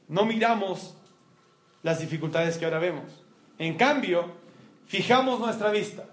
no 0.07 0.25
miramos 0.25 0.95
las 1.83 1.99
dificultades 1.99 2.57
que 2.57 2.65
ahora 2.65 2.79
vemos. 2.79 3.23
En 3.57 3.77
cambio, 3.77 4.31
fijamos 4.85 5.39
nuestra 5.39 5.71
vista. 5.71 6.05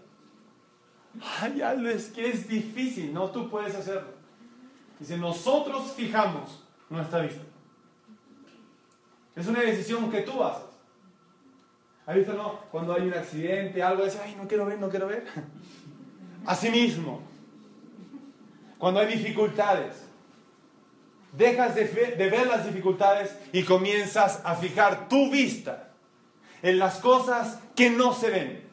Ay, 1.40 1.62
algo 1.62 1.88
es 1.88 2.08
que 2.08 2.28
es 2.28 2.48
difícil, 2.48 3.12
no 3.12 3.30
tú 3.30 3.48
puedes 3.48 3.74
hacerlo. 3.74 4.14
Dice, 4.98 5.16
nosotros 5.16 5.92
fijamos 5.92 6.64
nuestra 6.88 7.20
vista. 7.20 7.42
Es 9.36 9.46
una 9.46 9.60
decisión 9.60 10.10
que 10.10 10.20
tú 10.20 10.42
haces. 10.42 10.64
¿Has 12.06 12.16
visto, 12.16 12.34
no? 12.34 12.60
Cuando 12.70 12.94
hay 12.94 13.02
un 13.02 13.14
accidente, 13.14 13.82
algo, 13.82 14.04
dice, 14.04 14.20
ay, 14.22 14.36
no 14.36 14.46
quiero 14.46 14.66
ver, 14.66 14.78
no 14.78 14.88
quiero 14.88 15.06
ver. 15.06 15.26
Asimismo, 16.46 17.22
cuando 18.78 19.00
hay 19.00 19.06
dificultades, 19.06 20.03
dejas 21.36 21.74
de, 21.74 21.84
ver 21.84 22.46
las 22.46 22.66
dificultades 22.66 23.36
y 23.52 23.64
comienzas 23.64 24.40
a 24.44 24.54
fijar 24.54 25.08
tu 25.08 25.30
vista 25.30 25.90
en 26.62 26.78
las 26.78 26.98
cosas 26.98 27.60
que 27.74 27.90
no 27.90 28.14
se 28.14 28.30
ven. 28.30 28.64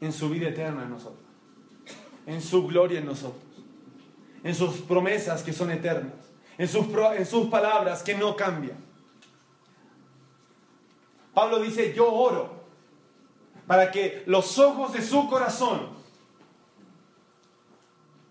En 0.00 0.12
su 0.12 0.28
vida 0.28 0.48
eterna 0.48 0.82
en 0.82 0.90
nosotros, 0.90 1.24
en 2.26 2.42
su 2.42 2.66
gloria 2.66 2.98
en 2.98 3.06
nosotros, 3.06 3.42
en 4.42 4.54
sus 4.54 4.76
promesas 4.82 5.42
que 5.42 5.54
son 5.54 5.70
eternas, 5.70 6.12
en 6.58 6.68
sus 6.68 7.46
palabras 7.48 8.02
que 8.02 8.14
no 8.14 8.36
cambian. 8.36 8.76
Pablo 11.32 11.58
dice, 11.60 11.94
yo 11.94 12.12
oro 12.12 12.63
para 13.66 13.90
que 13.90 14.22
los 14.26 14.58
ojos 14.58 14.92
de 14.92 15.02
su 15.02 15.28
corazón 15.28 15.88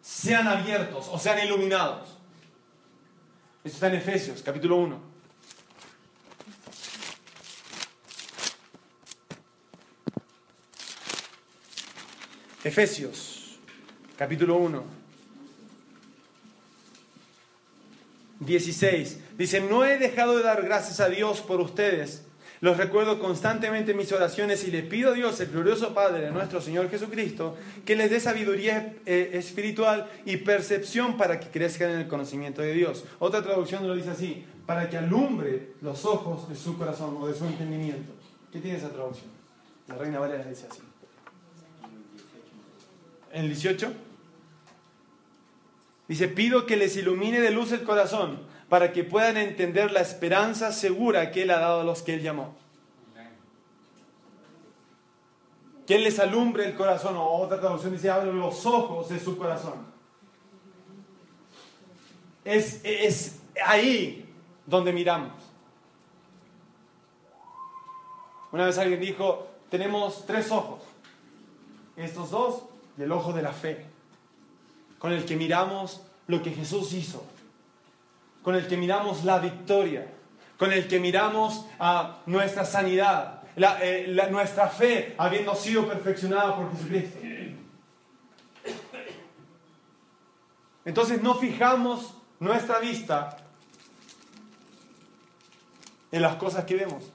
sean 0.02 0.48
abiertos 0.48 1.08
o 1.12 1.17
sean 1.17 1.39
iluminados. 1.46 2.17
Esto 3.63 3.78
está 3.78 3.88
en 3.88 3.96
Efesios, 3.96 4.41
capítulo 4.41 4.78
1. 4.78 5.13
Efesios, 12.63 13.58
capítulo 14.17 14.56
1. 14.58 15.04
16. 18.39 19.19
Dice, 19.38 19.62
no 19.62 19.86
he 19.86 19.98
dejado 19.98 20.38
de 20.38 20.43
dar 20.43 20.62
gracias 20.62 21.00
a 21.00 21.10
Dios 21.10 21.41
por 21.41 21.62
ustedes. 21.62 22.24
Los 22.63 22.78
recuerdo 22.78 23.19
constantemente 23.19 23.91
en 23.91 23.97
mis 23.97 24.13
oraciones 24.13 24.65
y 24.65 24.71
le 24.71 24.84
pido 24.84 25.12
a 25.12 25.13
Dios, 25.13 25.38
el 25.41 25.49
glorioso 25.49 25.93
Padre 25.93 26.21
de 26.21 26.32
nuestro 26.32 26.62
Señor 26.62 26.89
Jesucristo, 26.89 27.58
que 27.84 27.97
les 27.97 28.10
dé 28.10 28.21
sabiduría 28.21 28.95
eh, 29.06 29.32
espiritual 29.34 30.10
y 30.23 30.38
percepción 30.38 31.17
para 31.17 31.41
que 31.41 31.49
crezcan 31.49 31.89
en 31.89 31.99
el 31.99 32.08
conocimiento 32.08 32.62
de 32.62 32.71
Dios. 32.71 33.04
Otra 33.19 33.43
traducción 33.43 33.86
lo 33.86 33.93
dice 33.93 34.12
así, 34.12 34.45
para 34.65 34.89
que 34.89 34.97
alumbre 34.97 35.73
los 35.82 36.06
ojos 36.06 36.47
de 36.47 36.56
su 36.56 36.78
corazón 36.78 37.17
o 37.19 37.28
de 37.28 37.34
su 37.34 37.43
entendimiento. 37.43 38.13
¿Qué 38.49 38.60
tiene 38.60 38.78
esa 38.78 38.91
traducción? 38.91 39.28
La 39.89 39.95
Reina 39.95 40.19
Valera 40.19 40.45
dice 40.45 40.67
así. 40.71 40.80
En 43.34 43.41
el 43.41 43.47
18 43.49 43.91
dice, 46.08 46.30
pido 46.30 46.65
que 46.65 46.78
les 46.78 46.95
ilumine 46.95 47.41
de 47.41 47.52
luz 47.52 47.73
el 47.73 47.84
corazón 47.84 48.53
para 48.74 48.92
que 48.92 49.04
puedan 49.04 49.38
entender 49.38 49.92
la 49.92 50.00
esperanza 50.00 50.72
segura 50.72 51.30
que 51.30 51.44
Él 51.44 51.52
ha 51.52 51.60
dado 51.60 51.82
a 51.82 51.84
los 51.84 52.02
que 52.02 52.16
Él 52.16 52.24
llamó. 52.24 52.56
Que 55.86 55.94
Él 55.94 56.04
les 56.04 56.18
alumbre 56.18 56.66
el 56.66 56.74
corazón, 56.74 57.16
o 57.16 57.24
otra 57.24 57.60
traducción 57.60 57.94
dice, 57.94 58.10
abre 58.10 58.34
los 58.34 58.66
ojos 58.66 59.10
de 59.10 59.20
su 59.20 59.38
corazón. 59.38 59.76
Es, 62.44 62.82
es 62.84 63.42
ahí 63.64 64.28
donde 64.66 64.92
miramos. 64.92 65.34
Una 68.52 68.66
vez 68.66 68.80
alguien 68.80 69.00
dijo, 69.00 69.50
tenemos 69.70 70.26
tres 70.26 70.50
ojos. 70.50 70.82
Estos 71.96 72.32
dos 72.32 72.64
y 72.98 73.04
el 73.04 73.12
ojo 73.12 73.34
de 73.34 73.44
la 73.44 73.54
fe, 73.54 73.86
con 74.98 75.12
el 75.12 75.26
que 75.26 75.36
miramos 75.36 76.02
lo 76.26 76.42
que 76.42 76.50
Jesús 76.50 76.92
hizo 76.94 77.24
con 78.44 78.56
el 78.56 78.68
que 78.68 78.78
miramos 78.78 79.24
la 79.24 79.40
victoria, 79.40 80.06
con 80.58 80.72
el 80.72 80.88
que 80.88 81.00
miramos 81.00 81.66
a 81.80 82.20
nuestra 82.26 82.66
sanidad, 82.66 83.42
eh, 83.56 84.28
nuestra 84.30 84.68
fe 84.68 85.16
habiendo 85.18 85.56
sido 85.56 85.88
perfeccionada 85.88 86.56
por 86.56 86.72
Jesucristo. 86.72 87.20
Entonces 90.86 91.22
no 91.22 91.36
fijamos 91.36 92.14
nuestra 92.40 92.80
vista 92.80 93.38
en 96.12 96.22
las 96.22 96.36
cosas 96.36 96.66
que 96.66 96.76
vemos. 96.76 97.12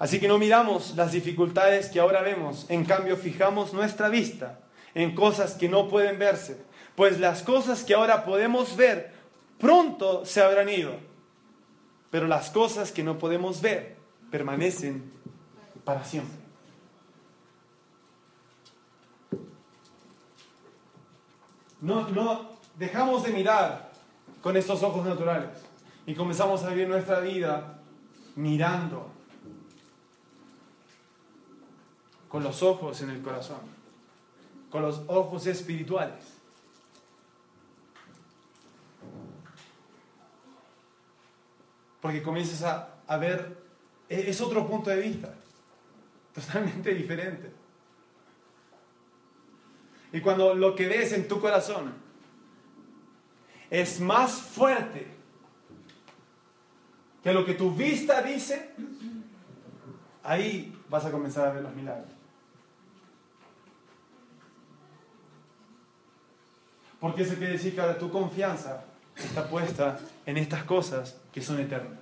Así 0.00 0.18
que 0.18 0.28
no 0.28 0.38
miramos 0.38 0.96
las 0.96 1.12
dificultades 1.12 1.90
que 1.90 2.00
ahora 2.00 2.22
vemos, 2.22 2.64
en 2.70 2.86
cambio 2.86 3.18
fijamos 3.18 3.74
nuestra 3.74 4.08
vista 4.08 4.58
en 4.94 5.14
cosas 5.14 5.52
que 5.52 5.68
no 5.68 5.88
pueden 5.88 6.18
verse, 6.18 6.64
pues 6.96 7.20
las 7.20 7.42
cosas 7.42 7.84
que 7.84 7.92
ahora 7.92 8.24
podemos 8.24 8.76
ver 8.76 9.12
pronto 9.58 10.24
se 10.24 10.42
habrán 10.42 10.70
ido, 10.70 10.92
pero 12.10 12.26
las 12.26 12.48
cosas 12.48 12.92
que 12.92 13.04
no 13.04 13.18
podemos 13.18 13.60
ver 13.60 13.98
permanecen 14.30 15.12
para 15.84 16.02
siempre. 16.02 16.38
No, 21.82 22.08
no 22.08 22.52
dejamos 22.78 23.22
de 23.24 23.32
mirar 23.32 23.90
con 24.40 24.56
estos 24.56 24.82
ojos 24.82 25.04
naturales 25.04 25.50
y 26.06 26.14
comenzamos 26.14 26.64
a 26.64 26.70
vivir 26.70 26.88
nuestra 26.88 27.20
vida 27.20 27.82
mirando 28.34 29.19
con 32.30 32.44
los 32.44 32.62
ojos 32.62 33.02
en 33.02 33.10
el 33.10 33.20
corazón, 33.22 33.58
con 34.70 34.82
los 34.82 35.02
ojos 35.08 35.46
espirituales. 35.46 36.24
Porque 42.00 42.22
comienzas 42.22 42.86
a, 43.06 43.16
ver, 43.18 43.58
e, 44.08 44.30
es 44.30 44.40
otro 44.40 44.66
punto 44.66 44.90
de 44.90 45.00
vista, 45.00 45.34
totalmente 46.34 46.94
diferente. 46.94 47.52
Y 50.12 50.20
cuando 50.20 50.54
lo 50.54 50.76
que 50.76 50.86
ves 50.86 51.12
en 51.12 51.26
tu 51.26 51.40
corazón 51.40 51.92
es 53.68 54.00
más 54.00 54.32
fuerte 54.40 55.06
que 57.24 57.32
lo 57.32 57.44
que 57.44 57.54
tu 57.54 57.72
vista 57.72 58.22
dice, 58.22 58.70
ahí 60.22 60.80
vas 60.88 61.04
a 61.04 61.10
comenzar 61.10 61.48
a 61.48 61.52
ver 61.52 61.64
los 61.64 61.74
milagros. 61.74 62.19
Porque 67.00 67.22
eso 67.22 67.34
quiere 67.34 67.54
decir 67.54 67.74
que 67.74 67.80
ahora 67.80 67.98
tu 67.98 68.10
confianza 68.10 68.84
está 69.16 69.48
puesta 69.48 69.98
en 70.26 70.36
estas 70.36 70.64
cosas 70.64 71.16
que 71.32 71.40
son 71.40 71.58
eternas. 71.58 71.98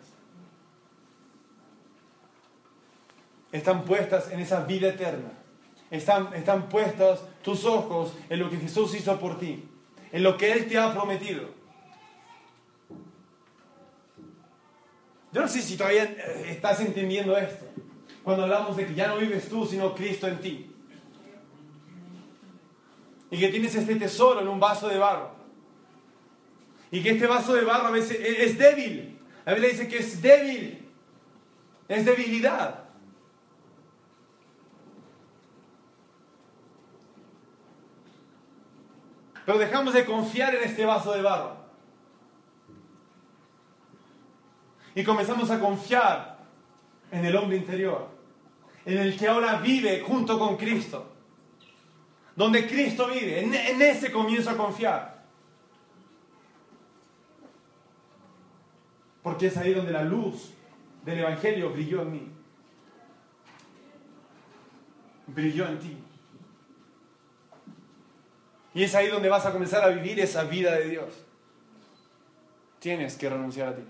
Están 3.53 3.85
puestas 3.85 4.31
en 4.31 4.41
esa 4.41 4.65
vida 4.65 4.89
eterna. 4.89 5.31
Están, 5.91 6.35
están 6.35 6.69
puestos 6.69 7.21
tus 7.43 7.65
ojos 7.65 8.13
en 8.29 8.41
lo 8.41 8.51
que 8.51 8.59
Jesús 8.59 8.95
hizo 8.95 9.19
por 9.19 9.39
ti, 9.39 9.65
en 10.13 10.23
lo 10.23 10.37
que 10.37 10.53
Él 10.53 10.69
te 10.69 10.77
ha 10.77 10.93
prometido. 10.93 11.49
Yo 15.33 15.41
no 15.41 15.49
sé 15.49 15.63
si 15.63 15.77
todavía 15.77 16.05
eh, 16.05 16.47
estás 16.49 16.81
entendiendo 16.81 17.37
esto, 17.39 17.67
cuando 18.23 18.43
hablamos 18.43 18.77
de 18.77 18.87
que 18.87 18.95
ya 18.95 19.09
no 19.09 19.19
vives 19.19 19.49
tú, 19.49 19.65
sino 19.65 19.95
Cristo 19.95 20.27
en 20.27 20.41
ti 20.41 20.75
y 23.31 23.39
que 23.39 23.49
tienes 23.49 23.75
este 23.75 23.97
tesoro 23.97 24.41
en 24.41 24.49
un 24.49 24.59
vaso 24.59 24.89
de 24.89 24.99
barro. 24.99 25.31
Y 26.91 27.03
que 27.03 27.11
este 27.11 27.27
vaso 27.27 27.55
de 27.55 27.65
barro 27.65 27.89
a 27.89 27.91
veces 27.91 28.19
e-, 28.19 28.45
es 28.45 28.59
débil. 28.59 29.19
La 29.45 29.53
Biblia 29.53 29.71
dice 29.71 29.89
que 29.89 29.99
es 29.99 30.23
débil. 30.23 30.89
Es 31.89 32.05
debilidad. 32.05 32.85
Pero 39.45 39.59
dejamos 39.59 39.95
de 39.95 40.05
confiar 40.05 40.55
en 40.55 40.65
este 40.65 40.85
vaso 40.85 41.13
de 41.13 41.23
barro. 41.23 41.57
Y 44.95 45.05
comenzamos 45.05 45.51
a 45.51 45.61
confiar 45.61 46.39
en 47.11 47.25
el 47.25 47.37
hombre 47.37 47.57
interior, 47.57 48.09
en 48.85 48.99
el 48.99 49.17
que 49.17 49.29
ahora 49.29 49.59
vive 49.61 50.01
junto 50.01 50.39
con 50.39 50.57
Cristo 50.57 51.18
donde 52.39 52.69
Cristo 52.69 53.09
vive. 53.09 53.41
En, 53.41 53.83
ese 53.83 54.13
comienzo 54.13 54.49
a 54.49 54.57
confiar. 54.57 55.25
Porque 59.25 59.49
es 59.49 59.57
ahí 59.57 59.75
donde 59.75 59.91
la 59.91 60.05
luz 60.05 60.53
del 61.05 61.19
Evangelio 61.19 61.71
brilló 61.71 62.03
en 62.03 62.13
mí. 62.13 62.33
Brilló 65.27 65.67
en 65.67 65.79
ti. 65.81 65.97
Y 68.73 68.85
es 68.85 68.95
ahí 68.95 69.09
donde 69.09 69.29
vas 69.29 69.45
a 69.45 69.51
comenzar 69.51 69.83
a 69.83 69.89
vivir 69.89 70.21
esa 70.21 70.45
vida 70.45 70.77
de 70.77 70.91
Dios. 70.91 71.27
Tienes 72.79 73.17
que 73.17 73.29
renunciar 73.29 73.71
a 73.71 73.75
ti. 73.75 73.83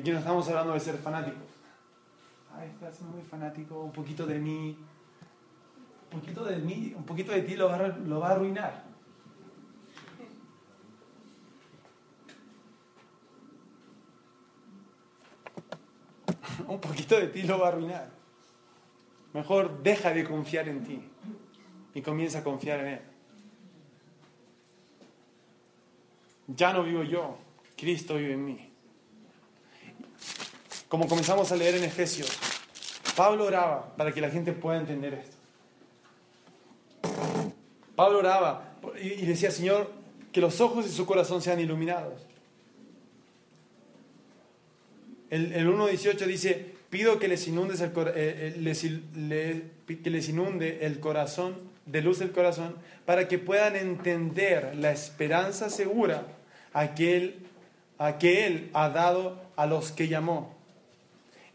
Aquí 0.00 0.10
no 0.12 0.18
estamos 0.18 0.48
hablando 0.48 0.72
de 0.72 0.80
ser 0.80 0.96
fanáticos. 0.96 1.42
Ay, 2.56 2.70
estás 2.70 3.02
muy 3.02 3.20
fanático, 3.20 3.82
un 3.82 3.92
poquito 3.92 4.26
de 4.26 4.38
mí, 4.38 4.74
un 6.10 6.20
poquito 6.20 6.42
de 6.42 6.56
mí, 6.56 6.94
un 6.96 7.04
poquito 7.04 7.32
de 7.32 7.42
ti 7.42 7.54
lo 7.54 7.68
va 7.68 7.76
a 7.76 8.30
arruinar. 8.30 8.82
un 16.66 16.80
poquito 16.80 17.20
de 17.20 17.26
ti 17.26 17.42
lo 17.42 17.58
va 17.58 17.66
a 17.66 17.68
arruinar. 17.68 18.08
Mejor 19.34 19.82
deja 19.82 20.14
de 20.14 20.24
confiar 20.24 20.66
en 20.70 20.82
ti 20.82 20.98
y 21.92 22.00
comienza 22.00 22.38
a 22.38 22.42
confiar 22.42 22.80
en 22.80 22.86
Él. 22.86 23.02
Ya 26.46 26.72
no 26.72 26.84
vivo 26.84 27.02
yo, 27.02 27.36
Cristo 27.76 28.14
vive 28.14 28.32
en 28.32 28.44
mí. 28.46 28.69
Como 30.90 31.06
comenzamos 31.06 31.52
a 31.52 31.56
leer 31.56 31.76
en 31.76 31.84
Efesios, 31.84 32.36
Pablo 33.16 33.44
oraba 33.44 33.94
para 33.96 34.12
que 34.12 34.20
la 34.20 34.28
gente 34.28 34.52
pueda 34.52 34.76
entender 34.76 35.14
esto. 35.14 35.36
Pablo 37.94 38.18
oraba 38.18 38.74
y 39.00 39.24
decía, 39.24 39.52
Señor, 39.52 39.92
que 40.32 40.40
los 40.40 40.60
ojos 40.60 40.84
de 40.84 40.90
su 40.90 41.06
corazón 41.06 41.42
sean 41.42 41.60
iluminados. 41.60 42.26
El, 45.30 45.52
el 45.52 45.68
1.18 45.68 46.26
dice, 46.26 46.72
pido 46.90 47.20
que 47.20 47.28
les, 47.28 47.46
inundes 47.46 47.80
el, 47.80 47.92
eh, 47.96 48.82
eh, 49.16 49.70
que 50.02 50.10
les 50.10 50.28
inunde 50.28 50.86
el 50.86 50.98
corazón, 50.98 51.54
de 51.86 52.02
luz 52.02 52.20
el 52.20 52.32
corazón, 52.32 52.74
para 53.06 53.28
que 53.28 53.38
puedan 53.38 53.76
entender 53.76 54.74
la 54.74 54.90
esperanza 54.90 55.70
segura 55.70 56.26
a 56.72 56.80
a 56.82 58.18
que 58.18 58.46
él 58.46 58.70
ha 58.72 58.88
dado 58.88 59.40
a 59.54 59.66
los 59.66 59.92
que 59.92 60.08
llamó, 60.08 60.59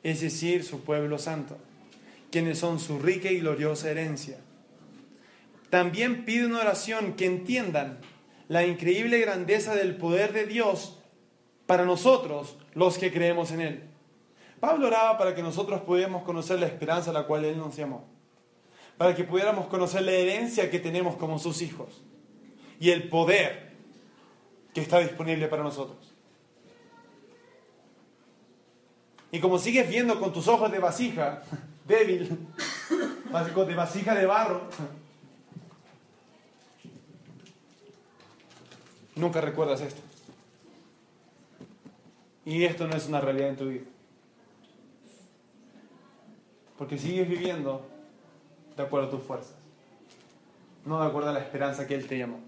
es 0.06 0.22
decir, 0.22 0.64
su 0.64 0.82
pueblo 0.82 1.18
santo, 1.18 1.58
quienes 2.30 2.60
son 2.60 2.80
su 2.80 3.00
rica 3.00 3.32
y 3.32 3.40
gloriosa 3.40 3.90
herencia. 3.90 4.38
También 5.72 6.26
pido 6.26 6.48
una 6.48 6.60
oración 6.60 7.14
que 7.14 7.26
entiendan 7.26 7.98
la 8.48 8.68
increíble 8.68 9.18
grandeza 9.18 9.74
del 9.74 9.96
poder 9.96 10.32
de 10.32 10.46
Dios 10.46 11.00
para 11.66 11.86
nosotros 11.86 12.56
los 12.76 13.00
que 13.00 13.12
creemos 13.12 13.50
en 13.50 13.62
Él. 13.62 13.84
Pablo 14.60 14.86
oraba 14.86 15.18
para 15.18 15.34
que 15.34 15.42
nosotros 15.42 15.82
pudiéramos 15.82 16.22
conocer 16.22 16.60
la 16.60 16.68
esperanza 16.68 17.10
a 17.10 17.14
la 17.14 17.26
cual 17.26 17.44
Él 17.44 17.58
nos 17.58 17.76
llamó, 17.76 18.06
para 19.00 19.16
que 19.16 19.24
pudiéramos 19.24 19.66
conocer 19.66 20.04
la 20.04 20.12
herencia 20.12 20.70
que 20.70 20.78
tenemos 20.78 21.16
como 21.16 21.40
sus 21.40 21.64
hijos 21.64 22.04
y 22.80 22.92
el 22.92 23.10
poder 23.10 23.72
que 24.72 24.82
está 24.82 25.00
disponible 25.00 25.48
para 25.48 25.64
nosotros. 25.64 26.15
Y 29.36 29.42
como 29.42 29.60
sigues 29.60 29.90
viendo 29.90 30.18
con 30.18 30.32
tus 30.32 30.48
ojos 30.48 30.72
de 30.72 30.80
vasija, 30.80 31.42
débil, 31.86 32.30
de 33.68 33.76
vasija 33.76 34.16
de 34.16 34.26
barro, 34.26 34.62
nunca 39.16 39.42
recuerdas 39.42 39.82
esto. 39.82 40.00
Y 42.46 42.64
esto 42.64 42.88
no 42.88 42.96
es 42.96 43.10
una 43.10 43.20
realidad 43.20 43.50
en 43.50 43.58
tu 43.58 43.68
vida. 43.68 43.84
Porque 46.78 46.98
sigues 46.98 47.28
viviendo 47.28 47.86
de 48.78 48.84
acuerdo 48.84 49.08
a 49.08 49.12
tus 49.12 49.24
fuerzas. 49.24 49.56
No 50.86 51.02
de 51.02 51.08
acuerdo 51.08 51.32
a 51.32 51.34
la 51.34 51.40
esperanza 51.40 51.88
que 51.88 51.96
Él 51.96 52.08
te 52.08 52.18
llamó. 52.18 52.40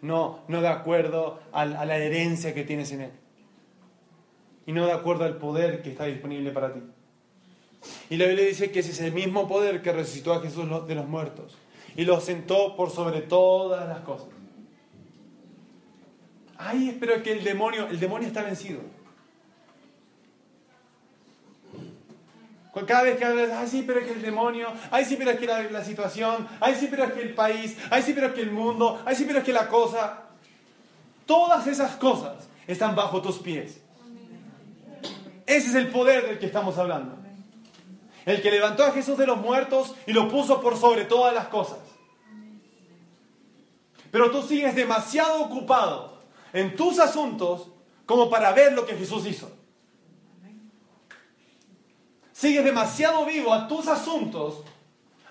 No, 0.00 0.38
no 0.46 0.60
de 0.60 0.68
acuerdo 0.68 1.40
a 1.50 1.64
la 1.64 1.96
herencia 1.96 2.54
que 2.54 2.62
tienes 2.62 2.92
en 2.92 3.00
Él. 3.00 3.21
Y 4.66 4.72
no 4.72 4.86
de 4.86 4.92
acuerdo 4.92 5.24
al 5.24 5.36
poder 5.36 5.82
que 5.82 5.90
está 5.90 6.04
disponible 6.04 6.50
para 6.50 6.72
ti. 6.72 6.80
Y 8.10 8.16
la 8.16 8.26
Biblia 8.26 8.46
dice 8.46 8.70
que 8.70 8.80
ese 8.80 8.92
es 8.92 9.00
el 9.00 9.12
mismo 9.12 9.48
poder 9.48 9.82
que 9.82 9.92
resucitó 9.92 10.32
a 10.32 10.40
Jesús 10.40 10.64
de 10.86 10.94
los 10.94 11.08
muertos. 11.08 11.56
Y 11.96 12.04
lo 12.04 12.20
sentó 12.20 12.76
por 12.76 12.90
sobre 12.90 13.22
todas 13.22 13.88
las 13.88 14.00
cosas. 14.00 14.28
Ay, 16.56 16.90
espero 16.90 17.22
que 17.22 17.32
el 17.32 17.42
demonio, 17.42 17.88
el 17.88 17.98
demonio 17.98 18.28
está 18.28 18.42
vencido. 18.42 18.80
Cada 22.86 23.02
vez 23.02 23.18
que 23.18 23.24
hablas, 23.24 23.50
ay 23.50 23.68
sí, 23.68 23.84
pero 23.86 24.00
es 24.00 24.06
que 24.06 24.12
el 24.14 24.22
demonio, 24.22 24.68
ay 24.90 25.04
sí, 25.04 25.16
pero 25.18 25.32
es 25.32 25.38
que 25.38 25.46
la, 25.46 25.84
situación, 25.84 26.48
ay 26.58 26.74
sí, 26.74 26.88
pero 26.90 27.04
es 27.04 27.12
que 27.12 27.20
el 27.20 27.34
país, 27.34 27.76
ay 27.90 28.02
sí, 28.02 28.14
pero 28.14 28.28
es 28.28 28.32
que 28.32 28.40
el 28.40 28.50
mundo, 28.50 29.02
ay 29.04 29.14
sí, 29.14 29.24
pero 29.26 29.40
es 29.40 29.44
que 29.44 29.52
la 29.52 29.68
cosa. 29.68 30.20
Todas 31.26 31.66
esas 31.66 31.96
cosas 31.96 32.48
están 32.66 32.96
bajo 32.96 33.20
tus 33.20 33.38
pies. 33.38 33.81
Ese 35.46 35.68
es 35.68 35.74
el 35.74 35.88
poder 35.88 36.26
del 36.26 36.38
que 36.38 36.46
estamos 36.46 36.78
hablando. 36.78 37.16
El 38.24 38.40
que 38.40 38.50
levantó 38.50 38.84
a 38.84 38.92
Jesús 38.92 39.18
de 39.18 39.26
los 39.26 39.38
muertos 39.38 39.94
y 40.06 40.12
lo 40.12 40.28
puso 40.28 40.60
por 40.60 40.76
sobre 40.76 41.04
todas 41.04 41.34
las 41.34 41.48
cosas. 41.48 41.78
Pero 44.10 44.30
tú 44.30 44.42
sigues 44.42 44.74
demasiado 44.74 45.42
ocupado 45.42 46.18
en 46.52 46.76
tus 46.76 46.98
asuntos 46.98 47.68
como 48.06 48.28
para 48.28 48.52
ver 48.52 48.74
lo 48.74 48.86
que 48.86 48.94
Jesús 48.94 49.26
hizo. 49.26 49.50
Sigues 52.32 52.64
demasiado 52.64 53.24
vivo 53.24 53.52
a 53.52 53.66
tus 53.68 53.88
asuntos, 53.88 54.62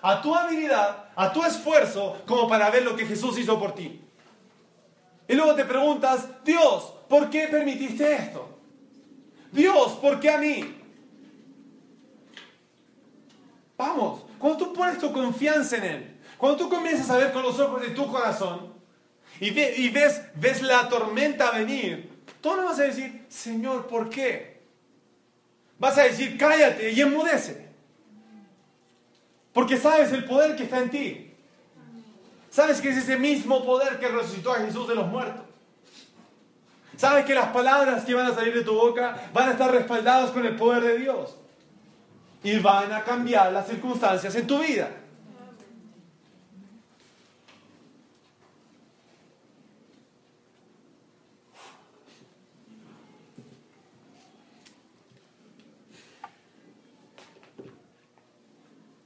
a 0.02 0.20
tu 0.20 0.34
habilidad, 0.34 1.10
a 1.14 1.32
tu 1.32 1.44
esfuerzo, 1.44 2.18
como 2.26 2.48
para 2.48 2.70
ver 2.70 2.82
lo 2.82 2.96
que 2.96 3.06
Jesús 3.06 3.38
hizo 3.38 3.58
por 3.58 3.74
ti. 3.74 4.00
Y 5.28 5.34
luego 5.34 5.54
te 5.54 5.64
preguntas, 5.64 6.26
Dios, 6.44 6.92
¿por 7.08 7.30
qué 7.30 7.48
permitiste 7.48 8.14
esto? 8.14 8.51
Dios, 9.52 9.92
¿por 10.00 10.18
qué 10.18 10.30
a 10.30 10.38
mí? 10.38 10.78
Vamos, 13.76 14.22
cuando 14.38 14.66
tú 14.66 14.72
pones 14.72 14.98
tu 14.98 15.12
confianza 15.12 15.76
en 15.76 15.84
Él, 15.84 16.20
cuando 16.38 16.58
tú 16.58 16.68
comienzas 16.68 17.08
a 17.10 17.18
ver 17.18 17.32
con 17.32 17.42
los 17.42 17.58
ojos 17.60 17.82
de 17.82 17.90
tu 17.90 18.10
corazón 18.10 18.72
y, 19.38 19.50
ves, 19.50 20.22
ves 20.34 20.62
la 20.62 20.88
tormenta 20.88 21.50
venir, 21.52 22.10
tú 22.40 22.56
no 22.56 22.64
vas 22.64 22.78
a 22.80 22.84
decir, 22.84 23.26
Señor, 23.28 23.86
¿por 23.86 24.08
qué? 24.08 24.52
vas 25.82 25.98
a 25.98 26.04
decir, 26.04 26.38
cállate 26.38 26.92
y 26.92 27.00
enmudece. 27.00 27.66
Porque 29.52 29.76
sabes 29.76 30.12
el 30.12 30.24
poder 30.24 30.54
que 30.54 30.62
está 30.62 30.78
en 30.78 30.90
ti. 30.90 31.34
Sabes 32.50 32.80
que 32.80 32.90
es 32.90 32.98
ese 32.98 33.18
mismo 33.18 33.64
poder 33.64 33.98
que 33.98 34.06
resucitó 34.06 34.52
a 34.52 34.60
Jesús 34.60 34.86
de 34.86 34.94
los 34.94 35.08
muertos. 35.08 35.44
Sabes 36.96 37.24
que 37.24 37.34
las 37.34 37.48
palabras 37.48 38.04
que 38.04 38.14
van 38.14 38.26
a 38.26 38.34
salir 38.34 38.54
de 38.54 38.62
tu 38.62 38.74
boca 38.74 39.30
van 39.32 39.48
a 39.48 39.52
estar 39.52 39.70
respaldadas 39.70 40.30
con 40.30 40.44
el 40.44 40.56
poder 40.56 40.82
de 40.82 40.98
Dios. 40.98 41.36
Y 42.44 42.58
van 42.58 42.92
a 42.92 43.02
cambiar 43.02 43.52
las 43.52 43.66
circunstancias 43.66 44.34
en 44.34 44.46
tu 44.46 44.58
vida. 44.58 44.88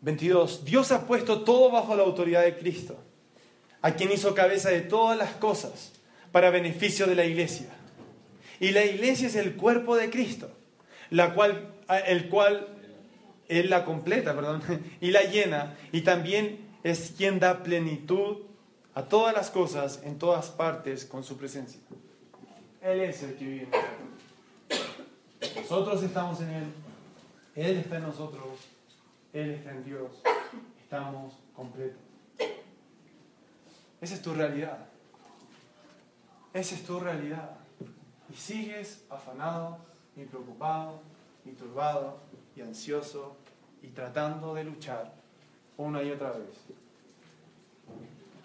22. 0.06 0.64
Dios 0.64 0.92
ha 0.92 1.04
puesto 1.04 1.42
todo 1.42 1.68
bajo 1.72 1.96
la 1.96 2.04
autoridad 2.04 2.42
de 2.44 2.56
Cristo, 2.56 2.96
a 3.82 3.94
quien 3.94 4.12
hizo 4.12 4.36
cabeza 4.36 4.70
de 4.70 4.82
todas 4.82 5.18
las 5.18 5.32
cosas 5.32 5.90
para 6.32 6.50
beneficio 6.50 7.06
de 7.06 7.14
la 7.14 7.24
iglesia. 7.24 7.68
Y 8.60 8.70
la 8.70 8.84
iglesia 8.84 9.28
es 9.28 9.36
el 9.36 9.56
cuerpo 9.56 9.96
de 9.96 10.10
Cristo, 10.10 10.50
la 11.10 11.34
cual, 11.34 11.74
el 12.06 12.28
cual 12.28 12.68
Él 13.48 13.70
la 13.70 13.84
completa, 13.84 14.34
perdón, 14.34 14.62
y 15.00 15.10
la 15.10 15.22
llena, 15.22 15.76
y 15.92 16.02
también 16.02 16.58
es 16.82 17.14
quien 17.16 17.38
da 17.38 17.62
plenitud 17.62 18.38
a 18.94 19.02
todas 19.02 19.34
las 19.34 19.50
cosas 19.50 20.00
en 20.04 20.18
todas 20.18 20.48
partes 20.48 21.04
con 21.04 21.22
su 21.22 21.36
presencia. 21.36 21.80
Él 22.80 23.00
es 23.00 23.22
el 23.22 23.34
que 23.34 23.44
vive 23.44 23.68
nosotros. 25.56 26.02
estamos 26.02 26.40
en 26.40 26.50
Él, 26.50 26.64
Él 27.56 27.76
está 27.78 27.96
en 27.96 28.02
nosotros 28.02 28.76
él 29.36 29.50
está 29.50 29.70
en 29.70 29.84
Dios. 29.84 30.22
Estamos 30.82 31.34
completos. 31.54 32.00
Esa 34.00 34.14
es 34.14 34.22
tu 34.22 34.32
realidad. 34.32 34.78
Esa 36.56 36.74
es 36.74 36.84
tu 36.84 36.98
realidad. 36.98 37.50
Y 38.32 38.34
sigues 38.34 39.04
afanado, 39.10 39.76
y 40.16 40.24
preocupado, 40.24 41.02
y 41.44 41.50
turbado, 41.50 42.18
y 42.56 42.62
ansioso, 42.62 43.36
y 43.82 43.88
tratando 43.88 44.54
de 44.54 44.64
luchar 44.64 45.12
una 45.76 46.02
y 46.02 46.10
otra 46.10 46.30
vez 46.30 46.48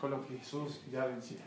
con 0.01 0.11
lo 0.11 0.27
que 0.27 0.37
Jesús 0.39 0.81
ya 0.91 1.05
venció. 1.05 1.37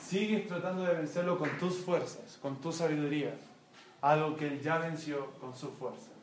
Sigues 0.00 0.46
tratando 0.46 0.84
de 0.84 0.94
vencerlo 0.94 1.36
con 1.36 1.48
tus 1.58 1.78
fuerzas, 1.78 2.38
con 2.40 2.60
tu 2.60 2.70
sabiduría, 2.70 3.34
algo 4.00 4.36
que 4.36 4.46
Él 4.46 4.62
ya 4.62 4.78
venció 4.78 5.32
con 5.40 5.56
su 5.56 5.72
fuerza. 5.72 6.13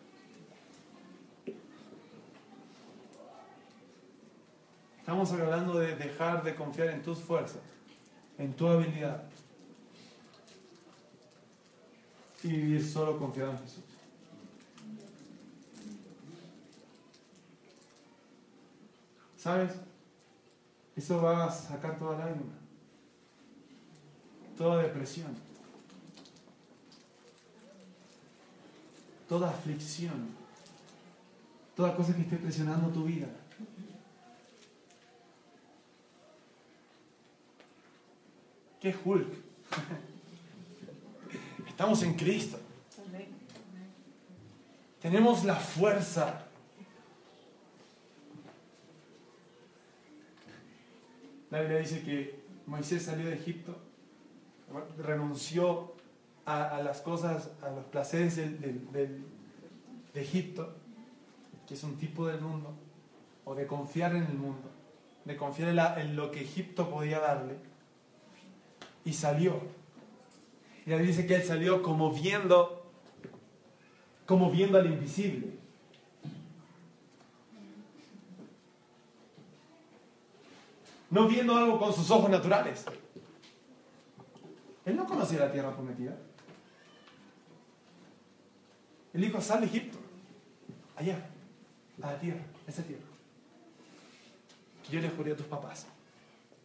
Estamos 5.11 5.33
hablando 5.33 5.77
de 5.77 5.93
dejar 5.97 6.41
de 6.41 6.55
confiar 6.55 6.87
en 6.87 7.03
tus 7.03 7.19
fuerzas, 7.19 7.59
en 8.37 8.53
tu 8.53 8.65
habilidad, 8.65 9.23
y 12.41 12.47
vivir 12.47 12.87
solo 12.87 13.19
confiado 13.19 13.51
en 13.51 13.57
Jesús. 13.57 13.83
¿Sabes? 19.35 19.73
Eso 20.95 21.21
va 21.21 21.43
a 21.43 21.51
sacar 21.51 21.99
toda 21.99 22.17
lágrima 22.17 22.53
toda 24.57 24.83
depresión, 24.83 25.35
toda 29.27 29.49
aflicción, 29.49 30.29
toda 31.75 31.97
cosa 31.97 32.15
que 32.15 32.21
esté 32.21 32.37
presionando 32.37 32.87
tu 32.91 33.03
vida. 33.03 33.40
¿Qué 38.81 38.93
Hulk? 39.05 39.33
Estamos 41.67 42.03
en 42.03 42.15
Cristo. 42.15 42.59
Tenemos 44.99 45.45
la 45.45 45.55
fuerza 45.55 46.47
La 51.51 51.59
Biblia 51.59 51.79
dice 51.79 52.01
que 52.01 52.39
Moisés 52.65 53.03
salió 53.03 53.27
de 53.27 53.35
Egipto, 53.35 53.75
renunció 54.97 55.93
a, 56.45 56.81
las 56.81 57.01
cosas, 57.01 57.51
a 57.61 57.69
los 57.71 57.83
placeres 57.85 58.37
de 58.37 59.21
Egipto, 60.15 60.73
que 61.67 61.73
es 61.73 61.83
un 61.83 61.97
tipo 61.97 62.25
del 62.25 62.39
mundo, 62.39 62.73
o 63.43 63.53
de 63.53 63.67
confiar 63.67 64.15
en 64.15 64.23
el 64.23 64.37
mundo, 64.37 64.71
de 65.25 65.35
confiar 65.35 65.99
en, 65.99 66.15
lo 66.15 66.31
que 66.31 66.39
Egipto 66.39 66.89
podía 66.89 67.19
darle, 67.19 67.57
y 69.05 69.13
salió. 69.13 69.61
Y 70.85 70.89
la 70.89 70.97
Biblia 70.97 71.15
dice 71.15 71.27
que 71.27 71.35
él 71.35 71.43
salió 71.43 71.81
como 71.81 72.11
viendo, 72.11 72.85
como 74.25 74.49
viendo 74.51 74.77
al 74.77 74.87
invisible. 74.87 75.47
No 81.09 81.27
viendo 81.27 81.55
algo 81.55 81.77
con 81.77 81.93
sus 81.93 82.09
ojos 82.09 82.29
naturales. 82.29 82.85
Él 84.85 84.95
no 84.95 85.05
conocía 85.05 85.39
la 85.39 85.51
tierra 85.51 85.75
prometida. 85.75 86.17
Él 89.13 89.21
dijo, 89.21 89.41
sal 89.41 89.59
de 89.59 89.67
Egipto, 89.67 89.97
allá, 90.95 91.29
a 92.01 92.13
la 92.13 92.19
tierra, 92.19 92.41
esa 92.65 92.81
tierra. 92.81 93.03
Yo 94.89 95.01
le 95.01 95.09
juré 95.09 95.33
a 95.33 95.35
tus 95.35 95.45
papás, 95.45 95.85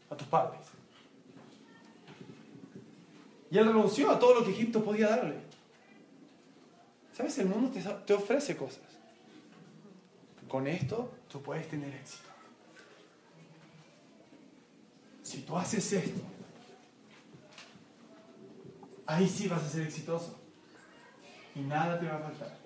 a 0.09 0.17
tus 0.17 0.27
padres. 0.29 0.76
Y 3.51 3.59
él 3.59 3.67
renunció 3.67 4.11
a 4.11 4.19
todo 4.19 4.35
lo 4.35 4.45
que 4.45 4.51
Egipto 4.51 4.83
podía 4.83 5.09
darle. 5.09 5.37
¿Sabes? 7.13 7.39
El 7.39 7.47
mundo 7.47 7.71
te, 7.71 7.81
te 7.81 8.15
ofrece 8.15 8.57
cosas. 8.57 8.83
Con 10.49 10.67
esto 10.67 11.13
tú 11.31 11.41
puedes 11.43 11.69
tener 11.69 11.93
éxito. 11.95 12.29
Si 15.23 15.43
tú 15.43 15.57
haces 15.57 15.93
esto, 15.93 16.21
ahí 19.07 19.29
sí 19.29 19.49
vas 19.49 19.63
a 19.63 19.69
ser 19.69 19.83
exitoso. 19.83 20.39
Y 21.55 21.61
nada 21.61 21.99
te 21.99 22.07
va 22.07 22.17
a 22.17 22.21
faltar. 22.21 22.59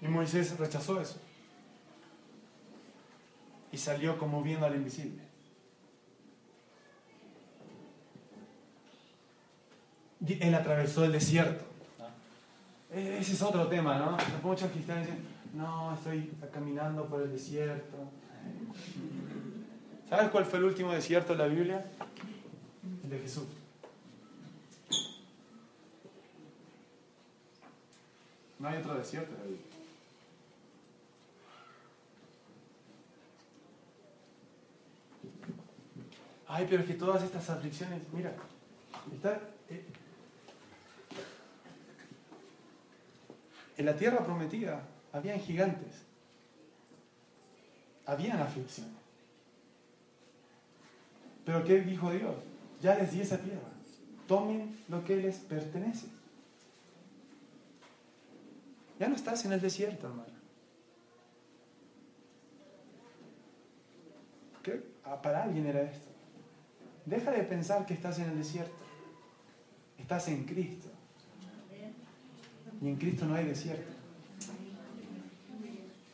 Y 0.00 0.06
Moisés 0.06 0.58
rechazó 0.58 1.00
eso. 1.00 1.20
Salió 3.78 4.18
como 4.18 4.42
viendo 4.42 4.66
al 4.66 4.74
invisible. 4.74 5.22
Él 10.26 10.54
atravesó 10.54 11.04
el 11.04 11.12
desierto. 11.12 11.64
E-, 12.92 13.18
ese 13.18 13.32
es 13.32 13.42
otro 13.42 13.68
tema, 13.68 13.98
¿no? 13.98 14.16
Muchos 14.42 14.70
cristianos 14.70 15.06
dicen, 15.06 15.24
no, 15.54 15.94
estoy 15.94 16.30
caminando 16.52 17.06
por 17.06 17.22
el 17.22 17.30
desierto. 17.30 17.96
¿Sabes 20.08 20.30
cuál 20.30 20.44
fue 20.44 20.58
el 20.58 20.64
último 20.64 20.92
desierto 20.92 21.34
de 21.34 21.38
la 21.38 21.46
Biblia? 21.46 21.86
El 23.04 23.10
de 23.10 23.18
Jesús. 23.18 23.44
No 28.58 28.68
hay 28.68 28.78
otro 28.78 28.94
desierto 28.94 29.32
en 29.34 29.38
la 29.38 29.44
Biblia. 29.44 29.66
Ay, 36.58 36.66
pero 36.68 36.82
es 36.82 36.88
que 36.88 36.94
todas 36.94 37.22
estas 37.22 37.48
aflicciones, 37.50 38.02
mira, 38.12 38.34
está, 39.14 39.40
eh, 39.70 39.84
en 43.76 43.86
la 43.86 43.94
tierra 43.94 44.24
prometida 44.24 44.82
habían 45.12 45.38
gigantes, 45.38 46.02
habían 48.06 48.40
aflicciones. 48.40 48.92
Pero 51.44 51.62
¿qué 51.62 51.80
dijo 51.80 52.10
Dios? 52.10 52.34
Ya 52.82 52.96
les 52.96 53.12
di 53.12 53.20
esa 53.20 53.38
tierra, 53.38 53.70
tomen 54.26 54.80
lo 54.88 55.04
que 55.04 55.14
les 55.14 55.36
pertenece. 55.36 56.08
Ya 58.98 59.06
no 59.06 59.14
estás 59.14 59.44
en 59.44 59.52
el 59.52 59.60
desierto, 59.60 60.08
hermano. 60.08 60.32
¿Qué? 64.64 64.82
Ah, 65.04 65.22
para 65.22 65.44
alguien 65.44 65.64
era 65.64 65.82
esto. 65.82 66.07
Deja 67.08 67.30
de 67.30 67.42
pensar 67.42 67.86
que 67.86 67.94
estás 67.94 68.18
en 68.18 68.28
el 68.28 68.36
desierto. 68.36 68.84
Estás 69.96 70.28
en 70.28 70.44
Cristo. 70.44 70.88
Y 72.82 72.88
en 72.88 72.96
Cristo 72.96 73.24
no 73.24 73.34
hay 73.34 73.46
desierto. 73.46 73.90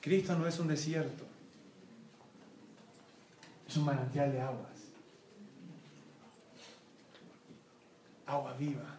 Cristo 0.00 0.38
no 0.38 0.46
es 0.46 0.56
un 0.60 0.68
desierto. 0.68 1.24
Es 3.66 3.76
un 3.76 3.86
manantial 3.86 4.30
de 4.30 4.40
aguas. 4.40 4.70
Agua 8.26 8.54
viva. 8.56 8.96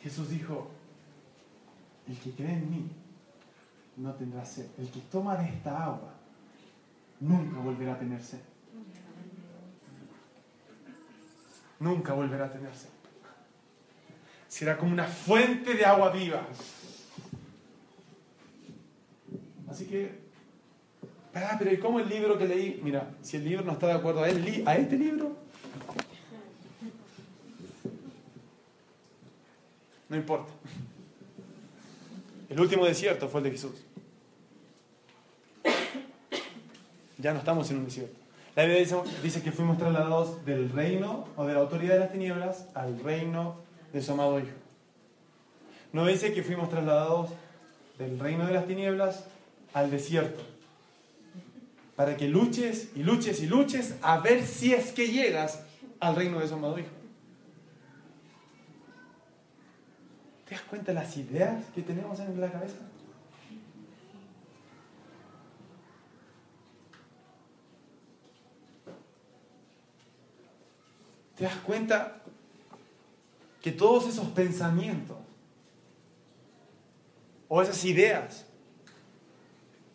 Jesús 0.00 0.28
dijo, 0.28 0.70
el 2.06 2.16
que 2.18 2.30
cree 2.30 2.52
en 2.52 2.70
mí 2.70 2.90
no 3.96 4.12
tendrá 4.14 4.44
sed. 4.44 4.68
El 4.78 4.88
que 4.88 5.00
toma 5.00 5.36
de 5.36 5.48
esta 5.48 5.84
agua 5.84 6.12
nunca 7.18 7.58
volverá 7.58 7.94
a 7.94 7.98
tener 7.98 8.22
sed. 8.22 8.53
Nunca 11.80 12.12
volverá 12.12 12.46
a 12.46 12.50
tenerse. 12.50 12.88
Será 14.48 14.76
como 14.76 14.92
una 14.92 15.06
fuente 15.06 15.74
de 15.74 15.84
agua 15.84 16.10
viva. 16.10 16.46
Así 19.68 19.86
que, 19.86 20.12
ah, 21.34 21.56
pero 21.58 21.72
¿y 21.72 21.78
cómo 21.78 21.98
el 21.98 22.08
libro 22.08 22.38
que 22.38 22.46
leí? 22.46 22.80
Mira, 22.82 23.10
si 23.22 23.36
el 23.36 23.44
libro 23.44 23.64
no 23.64 23.72
está 23.72 23.88
de 23.88 23.94
acuerdo 23.94 24.22
a, 24.22 24.28
él, 24.28 24.62
a 24.66 24.76
este 24.76 24.96
libro, 24.96 25.36
no 30.08 30.16
importa. 30.16 30.52
El 32.48 32.60
último 32.60 32.86
desierto 32.86 33.28
fue 33.28 33.40
el 33.40 33.44
de 33.44 33.50
Jesús. 33.50 33.84
Ya 37.18 37.32
no 37.32 37.40
estamos 37.40 37.68
en 37.70 37.78
un 37.78 37.86
desierto. 37.86 38.23
La 38.56 38.64
Biblia 38.64 39.02
dice, 39.22 39.42
que 39.42 39.50
fuimos 39.50 39.78
trasladados 39.78 40.44
del 40.44 40.70
reino 40.70 41.26
o 41.36 41.44
de 41.44 41.54
la 41.54 41.60
autoridad 41.60 41.94
de 41.94 42.00
las 42.00 42.12
tinieblas 42.12 42.68
al 42.74 43.00
reino 43.00 43.56
de 43.92 44.00
su 44.00 44.12
amado 44.12 44.38
Hijo. 44.38 44.56
No 45.92 46.06
dice 46.06 46.32
que 46.32 46.44
fuimos 46.44 46.70
trasladados 46.70 47.30
del 47.98 48.18
reino 48.18 48.46
de 48.46 48.52
las 48.52 48.66
tinieblas 48.66 49.24
al 49.72 49.90
desierto. 49.90 50.40
Para 51.96 52.16
que 52.16 52.28
luches 52.28 52.90
y 52.94 53.02
luches 53.02 53.40
y 53.42 53.46
luches 53.46 53.96
a 54.02 54.18
ver 54.18 54.44
si 54.44 54.72
es 54.72 54.92
que 54.92 55.08
llegas 55.08 55.64
al 55.98 56.14
reino 56.14 56.38
de 56.38 56.46
su 56.46 56.54
amado 56.54 56.78
Hijo. 56.78 56.88
¿Te 60.48 60.54
das 60.54 60.62
cuenta 60.62 60.92
de 60.92 61.00
las 61.00 61.16
ideas 61.16 61.64
que 61.74 61.82
tenemos 61.82 62.20
en 62.20 62.40
la 62.40 62.52
cabeza? 62.52 62.76
Te 71.36 71.44
das 71.44 71.56
cuenta 71.56 72.20
que 73.60 73.72
todos 73.72 74.06
esos 74.08 74.28
pensamientos 74.28 75.16
o 77.48 77.62
esas 77.62 77.84
ideas 77.84 78.46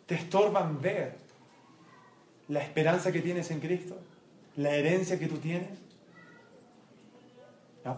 te 0.06 0.14
estorban 0.16 0.80
ver 0.80 1.16
la 2.48 2.60
esperanza 2.60 3.12
que 3.12 3.20
tienes 3.20 3.50
en 3.50 3.60
Cristo, 3.60 3.96
la 4.56 4.74
herencia 4.74 5.18
que 5.18 5.28
tú 5.28 5.38
tienes. 5.38 5.78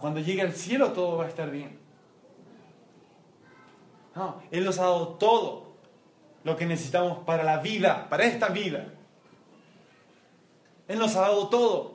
Cuando 0.01 0.21
llegue 0.21 0.43
al 0.43 0.53
cielo 0.53 0.93
todo 0.93 1.17
va 1.19 1.25
a 1.25 1.29
estar 1.29 1.51
bien. 1.51 1.79
Él 4.51 4.65
nos 4.65 4.79
ha 4.79 4.83
dado 4.83 5.09
todo 5.15 5.73
lo 6.45 6.57
que 6.57 6.67
necesitamos 6.67 7.19
para 7.25 7.45
la 7.45 7.59
vida, 7.59 8.09
para 8.09 8.25
esta 8.25 8.49
vida. 8.49 8.93
Él 10.89 10.99
nos 10.99 11.17
ha 11.17 11.23
dado 11.23 11.49
todo. 11.49 11.92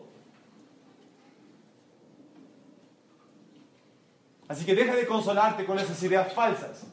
Así 4.48 4.66
que 4.66 4.76
deja 4.76 4.95
de 4.95 5.06
consolarte 5.06 5.66
con 5.66 5.78
esas 5.78 6.02
ideas 6.04 6.34
falsas. 6.34 6.84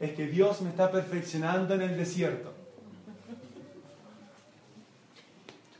Es 0.00 0.12
que 0.14 0.26
Dios 0.26 0.60
me 0.60 0.70
está 0.70 0.90
perfeccionando 0.90 1.74
en 1.74 1.82
el 1.82 1.96
desierto. 1.96 2.52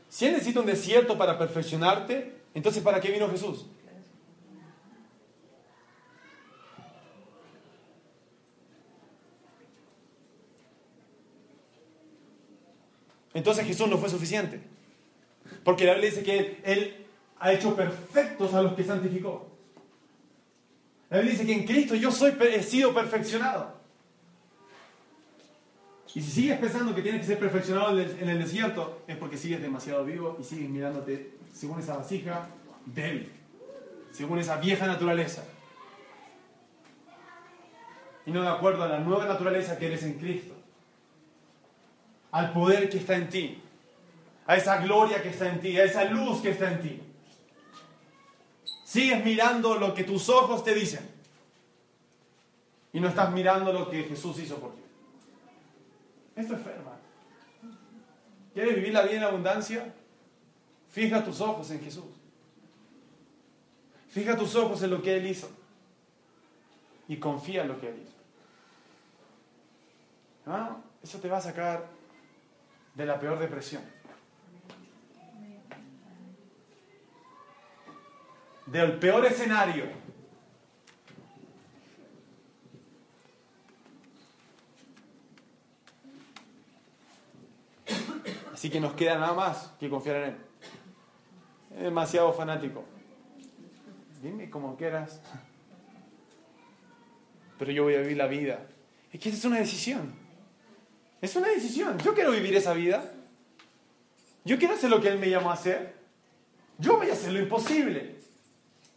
Si 0.09 0.25
Él 0.25 0.33
necesita 0.33 0.59
un 0.59 0.65
desierto 0.65 1.17
para 1.17 1.37
perfeccionarte, 1.37 2.41
entonces 2.53 2.83
¿para 2.83 2.99
qué 2.99 3.11
vino 3.11 3.29
Jesús? 3.29 3.65
Entonces 13.33 13.65
Jesús 13.65 13.87
no 13.87 13.97
fue 13.97 14.09
suficiente. 14.09 14.59
Porque 15.63 15.85
la 15.85 15.93
Biblia 15.93 16.09
dice 16.09 16.23
que 16.23 16.61
Él 16.63 17.05
ha 17.39 17.53
hecho 17.53 17.75
perfectos 17.75 18.53
a 18.53 18.61
los 18.61 18.73
que 18.73 18.83
santificó. 18.83 19.49
La 21.09 21.17
Biblia 21.17 21.33
dice 21.33 21.45
que 21.45 21.53
en 21.53 21.65
Cristo 21.65 21.95
yo 21.95 22.11
soy, 22.11 22.35
he 22.41 22.61
sido 22.61 22.93
perfeccionado. 22.93 23.79
Y 26.13 26.21
si 26.21 26.31
sigues 26.31 26.59
pensando 26.59 26.93
que 26.93 27.01
tienes 27.01 27.21
que 27.21 27.27
ser 27.27 27.39
perfeccionado 27.39 27.99
en 27.99 28.29
el 28.29 28.39
desierto, 28.39 29.03
es 29.07 29.15
porque 29.15 29.37
sigues 29.37 29.61
demasiado 29.61 30.03
vivo 30.03 30.37
y 30.39 30.43
sigues 30.43 30.69
mirándote 30.69 31.33
según 31.53 31.79
esa 31.79 31.97
vasija 31.97 32.49
débil, 32.85 33.31
según 34.11 34.39
esa 34.39 34.57
vieja 34.57 34.85
naturaleza. 34.85 35.43
Y 38.25 38.31
no 38.31 38.41
de 38.41 38.49
acuerdo 38.49 38.83
a 38.83 38.87
la 38.87 38.99
nueva 38.99 39.25
naturaleza 39.25 39.77
que 39.77 39.87
eres 39.87 40.03
en 40.03 40.15
Cristo, 40.15 40.53
al 42.31 42.51
poder 42.53 42.89
que 42.89 42.97
está 42.97 43.15
en 43.15 43.29
ti, 43.29 43.61
a 44.45 44.55
esa 44.57 44.81
gloria 44.81 45.21
que 45.21 45.29
está 45.29 45.47
en 45.47 45.61
ti, 45.61 45.77
a 45.77 45.85
esa 45.85 46.05
luz 46.05 46.41
que 46.41 46.49
está 46.49 46.71
en 46.71 46.81
ti. 46.81 47.01
Sigues 48.89 49.23
mirando 49.23 49.75
lo 49.75 49.93
que 49.93 50.03
tus 50.03 50.29
ojos 50.29 50.63
te 50.63 50.73
dicen 50.73 51.07
y 52.91 52.99
no 52.99 53.07
estás 53.07 53.31
mirando 53.31 53.71
lo 53.71 53.87
que 53.87 54.01
Jesús 54.05 54.39
hizo 54.39 54.57
por 54.57 54.73
ti. 54.73 54.81
Esto 56.35 56.55
es 56.55 56.61
fe, 56.63 56.73
¿Quieres 58.51 58.73
vivir 58.73 58.91
la 58.91 59.03
vida 59.03 59.17
en 59.17 59.23
abundancia? 59.25 59.93
Fija 60.89 61.23
tus 61.23 61.39
ojos 61.39 61.69
en 61.69 61.81
Jesús. 61.81 62.07
Fija 64.07 64.35
tus 64.35 64.55
ojos 64.55 64.81
en 64.81 64.89
lo 64.89 65.03
que 65.03 65.17
Él 65.17 65.27
hizo. 65.27 65.51
Y 67.07 67.17
confía 67.17 67.61
en 67.61 67.67
lo 67.67 67.79
que 67.79 67.89
Él 67.89 67.99
hizo. 68.01 68.17
Eso 71.03 71.19
te 71.19 71.29
va 71.29 71.37
a 71.37 71.41
sacar 71.41 71.85
de 72.95 73.05
la 73.05 73.19
peor 73.19 73.37
depresión. 73.37 73.83
Del 78.71 78.99
peor 78.99 79.25
escenario 79.25 79.85
Así 88.59 88.69
que 88.69 88.81
nos 88.81 88.91
queda 88.91 89.17
nada 89.17 89.31
más 89.31 89.71
que 89.79 89.89
confiar 89.89 90.17
en 90.17 90.23
Él. 90.23 90.35
Es 91.77 91.83
demasiado 91.83 92.33
fanático. 92.33 92.83
Dime 94.21 94.49
como 94.49 94.75
quieras. 94.75 95.21
Pero 97.57 97.71
yo 97.71 97.83
voy 97.83 97.95
a 97.95 98.01
vivir 98.01 98.17
la 98.17 98.27
vida. 98.27 98.67
Es 99.13 99.21
que 99.21 99.29
esa 99.29 99.37
es 99.37 99.45
una 99.45 99.59
decisión. 99.59 100.13
Es 101.21 101.33
una 101.37 101.47
decisión. 101.47 101.97
Yo 101.99 102.13
quiero 102.13 102.31
vivir 102.31 102.53
esa 102.53 102.73
vida. 102.73 103.09
Yo 104.43 104.59
quiero 104.59 104.73
hacer 104.73 104.89
lo 104.89 104.99
que 104.99 105.07
Él 105.07 105.19
me 105.19 105.29
llamó 105.29 105.51
a 105.51 105.53
hacer. 105.53 105.95
Yo 106.79 106.97
voy 106.97 107.09
a 107.09 107.13
hacer 107.13 107.31
lo 107.31 107.39
imposible. 107.39 108.18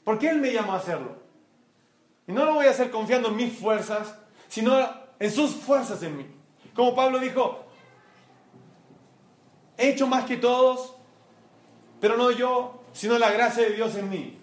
Porque 0.04 0.28
Él 0.28 0.38
me 0.38 0.52
llamó 0.52 0.72
a 0.72 0.76
hacerlo. 0.76 1.16
Y 2.26 2.32
no 2.32 2.44
lo 2.44 2.54
voy 2.54 2.66
a 2.66 2.70
hacer 2.70 2.90
confiando 2.90 3.28
en 3.28 3.36
mis 3.36 3.52
fuerzas, 3.52 4.16
sino 4.48 4.76
en 5.18 5.30
sus 5.30 5.52
fuerzas 5.54 6.02
en 6.02 6.16
mí. 6.16 6.26
Como 6.74 6.94
Pablo 6.94 7.18
dijo, 7.18 7.64
he 9.76 9.90
hecho 9.90 10.06
más 10.06 10.24
que 10.24 10.36
todos, 10.36 10.94
pero 12.00 12.16
no 12.16 12.30
yo, 12.30 12.82
sino 12.92 13.18
la 13.18 13.30
gracia 13.30 13.64
de 13.64 13.74
Dios 13.74 13.94
en 13.96 14.10
mí. 14.10 14.38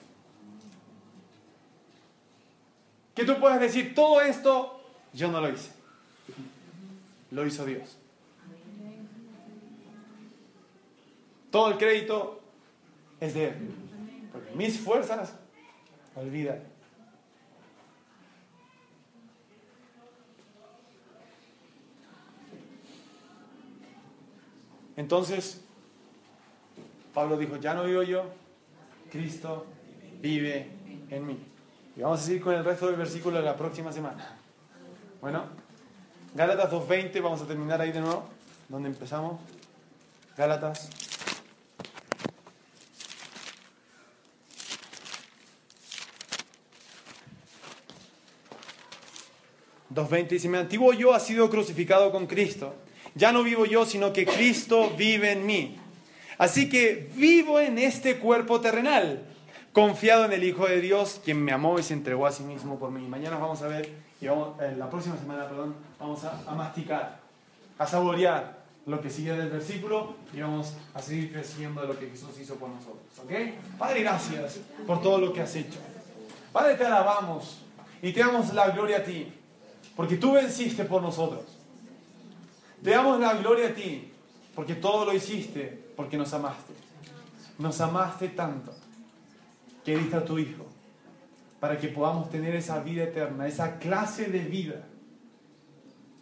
Que 3.16 3.26
tú 3.26 3.38
puedas 3.40 3.60
decir, 3.60 3.94
todo 3.94 4.22
esto 4.22 4.82
yo 5.14 5.30
no 5.30 5.42
lo 5.42 5.50
hice. 5.50 5.72
Lo 7.32 7.46
hizo 7.46 7.66
Dios. 7.66 7.98
Todo 11.52 11.72
el 11.72 11.78
crédito 11.78 12.40
es 13.20 13.34
de 13.34 13.50
Él. 13.50 13.56
Porque 14.32 14.52
mis 14.56 14.80
fuerzas, 14.80 15.34
olvida. 16.20 16.60
Entonces, 24.96 25.62
Pablo 27.14 27.38
dijo, 27.38 27.56
ya 27.56 27.74
no 27.74 27.86
vivo 27.86 28.04
yo, 28.04 28.26
Cristo 29.10 29.66
vive 30.22 30.68
en 31.10 31.26
mí. 31.26 31.40
Y 31.96 32.02
vamos 32.02 32.20
a 32.20 32.24
seguir 32.24 32.42
con 32.42 32.54
el 32.54 32.66
resto 32.66 32.88
del 32.88 32.98
versículo 32.98 33.38
de 33.38 33.44
la 33.44 33.56
próxima 33.56 33.92
semana. 33.94 34.38
Bueno, 35.22 35.46
Gálatas 36.36 36.72
2.20, 36.72 37.22
vamos 37.22 37.42
a 37.42 37.46
terminar 37.46 37.82
ahí 37.82 37.92
de 37.92 38.02
nuevo, 38.02 38.26
donde 38.68 38.90
empezamos. 38.90 39.40
Gálatas. 40.38 41.09
...2.20 50.00 50.28
dice, 50.28 50.50
mi 50.50 50.58
antiguo 50.58 50.94
yo 50.94 51.14
ha 51.14 51.20
sido 51.20 51.50
crucificado 51.50 52.12
con 52.12 52.28
Cristo 52.28 52.74
ya 53.16 53.32
no 53.32 53.44
vivo 53.44 53.66
yo, 53.66 53.86
sino 53.86 54.14
que 54.14 54.26
Cristo 54.26 54.92
vive 54.98 55.32
en 55.32 55.46
mí. 55.46 55.78
Así 56.38 56.70
que 56.70 57.12
vivo 57.16 57.60
en 57.60 57.78
este 57.78 58.18
cuerpo 58.18 58.62
terrenal, 58.62 59.24
confiado 59.74 60.26
en 60.26 60.32
el 60.32 60.44
Hijo 60.44 60.68
de 60.68 60.80
Dios, 60.80 61.20
quien 61.24 61.44
me 61.44 61.52
amó 61.52 61.80
y 61.80 61.84
se 61.84 61.94
entregó 61.94 62.26
a 62.26 62.32
sí 62.32 62.44
mismo 62.44 62.80
por 62.80 62.92
mí. 62.92 63.06
Mañana 63.08 63.38
vamos 63.38 63.62
a 63.62 63.68
ver, 63.68 63.90
y 64.22 64.28
vamos, 64.28 64.60
eh, 64.62 64.74
la 64.78 64.90
próxima 64.90 65.18
semana, 65.18 65.48
perdón, 65.48 65.76
vamos 66.00 66.24
a, 66.24 66.56
masticar, 66.56 67.20
a 67.78 67.86
saborear 67.86 68.60
lo 68.86 69.02
que 69.02 69.10
sigue 69.10 69.34
del 69.34 69.50
versículo 69.50 70.16
y 70.34 70.40
vamos 70.40 70.74
a 70.94 71.02
seguir 71.02 71.32
creciendo 71.32 71.82
de 71.82 71.88
lo 71.88 72.00
que 72.00 72.08
Jesús 72.08 72.40
hizo 72.40 72.56
por 72.56 72.70
nosotros. 72.70 73.04
¿Ok? 73.24 73.32
Padre, 73.78 74.02
gracias 74.02 74.60
por 74.88 75.02
todo 75.02 75.20
lo 75.20 75.34
que 75.34 75.42
has 75.42 75.56
hecho. 75.56 75.80
Padre, 76.54 76.76
te 76.76 76.86
alabamos 76.86 77.60
y 78.02 78.14
te 78.14 78.22
damos 78.22 78.54
la 78.54 78.70
gloria 78.70 78.98
a 78.98 79.04
ti, 79.04 79.32
porque 80.00 80.16
tú 80.16 80.32
venciste 80.32 80.86
por 80.86 81.02
nosotros. 81.02 81.44
Te 82.82 82.92
damos 82.92 83.20
la 83.20 83.34
gloria 83.34 83.68
a 83.68 83.74
ti, 83.74 84.10
porque 84.56 84.76
todo 84.76 85.04
lo 85.04 85.14
hiciste, 85.14 85.78
porque 85.98 86.16
nos 86.16 86.34
amaste. 86.34 86.72
Nos 87.58 87.82
amaste 87.82 88.30
tanto 88.30 88.74
que 89.84 89.98
diste 89.98 90.16
a 90.16 90.24
tu 90.24 90.40
Hijo, 90.40 90.66
para 91.60 91.78
que 91.78 91.90
podamos 91.90 92.30
tener 92.30 92.56
esa 92.56 92.80
vida 92.80 93.04
eterna, 93.04 93.46
esa 93.46 93.78
clase 93.78 94.28
de 94.28 94.40
vida 94.40 94.88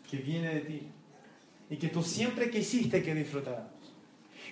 que 0.10 0.18
viene 0.18 0.56
de 0.56 0.62
ti 0.62 0.88
y 1.70 1.78
que 1.78 1.90
tú 1.90 2.02
siempre 2.02 2.50
quisiste 2.50 3.04
que 3.04 3.14
disfrutáramos. 3.14 3.70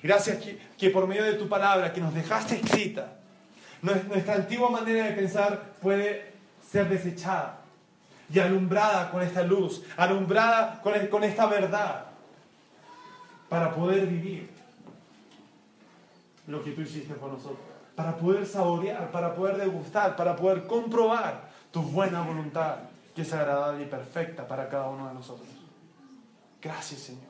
Gracias 0.04 0.38
que, 0.38 0.60
que 0.78 0.92
por 0.92 1.08
medio 1.08 1.24
de 1.24 1.34
tu 1.34 1.50
palabra, 1.50 1.92
que 1.92 2.00
nos 2.00 2.14
dejaste 2.14 2.58
escrita, 2.58 3.18
nuestra 3.82 4.36
antigua 4.36 4.70
manera 4.70 5.08
de 5.08 5.14
pensar 5.14 5.74
puede 5.82 6.32
ser 6.72 6.88
desechada 6.88 7.65
y 8.34 8.40
alumbrada 8.40 9.12
con 9.12 9.22
esta 9.22 9.44
luz, 9.44 9.84
alumbrada 9.98 10.82
con, 10.82 11.24
esta 11.24 11.46
verdad, 11.46 12.06
para 13.50 13.74
poder 13.74 14.08
vivir 14.08 14.50
lo 16.48 16.64
que 16.64 16.72
tú 16.72 16.82
hiciste 16.82 17.14
por 17.16 17.32
nosotros, 17.32 17.60
para 17.96 18.16
poder 18.16 18.46
saborear, 18.46 19.12
para 19.12 19.36
poder 19.36 19.58
degustar, 19.58 20.16
para 20.16 20.36
poder 20.36 20.66
comprobar 20.66 21.50
tu 21.72 21.82
buena 21.82 22.22
voluntad, 22.22 22.78
que 23.16 23.22
es 23.22 23.34
agradable 23.34 23.84
y 23.84 23.88
perfecta 23.88 24.48
para 24.48 24.68
cada 24.70 24.90
uno 24.90 25.08
de 25.08 25.14
nosotros. 25.14 25.48
Gracias, 26.62 27.02
Señor. 27.02 27.24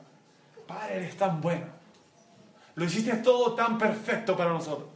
Padre, 0.66 0.96
eres 0.96 1.16
tan 1.16 1.40
bueno. 1.40 1.66
Lo 2.74 2.84
hiciste 2.84 3.16
todo 3.18 3.54
tan 3.54 3.78
perfecto 3.78 4.36
para 4.36 4.50
nosotros. 4.50 4.88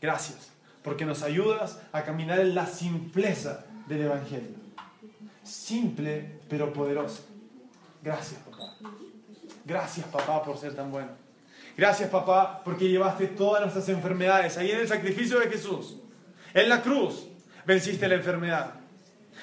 Gracias 0.00 0.50
porque 0.82 1.04
nos 1.04 1.22
ayudas 1.22 1.80
a 1.92 2.02
caminar 2.02 2.40
en 2.40 2.54
la 2.54 2.66
simpleza 2.66 3.64
del 3.86 4.02
Evangelio. 4.02 4.56
Simple 5.42 6.40
pero 6.48 6.72
poderoso. 6.72 7.24
Gracias, 8.02 8.40
papá. 8.40 8.76
Gracias, 9.64 10.06
papá, 10.06 10.42
por 10.42 10.56
ser 10.56 10.74
tan 10.74 10.90
bueno. 10.90 11.10
Gracias, 11.76 12.10
papá, 12.10 12.62
porque 12.64 12.88
llevaste 12.88 13.26
todas 13.28 13.62
nuestras 13.62 13.88
enfermedades 13.88 14.56
ahí 14.58 14.70
en 14.70 14.80
el 14.80 14.88
sacrificio 14.88 15.38
de 15.38 15.48
Jesús. 15.48 15.96
En 16.54 16.68
la 16.68 16.82
cruz 16.82 17.26
venciste 17.64 18.08
la 18.08 18.16
enfermedad. 18.16 18.74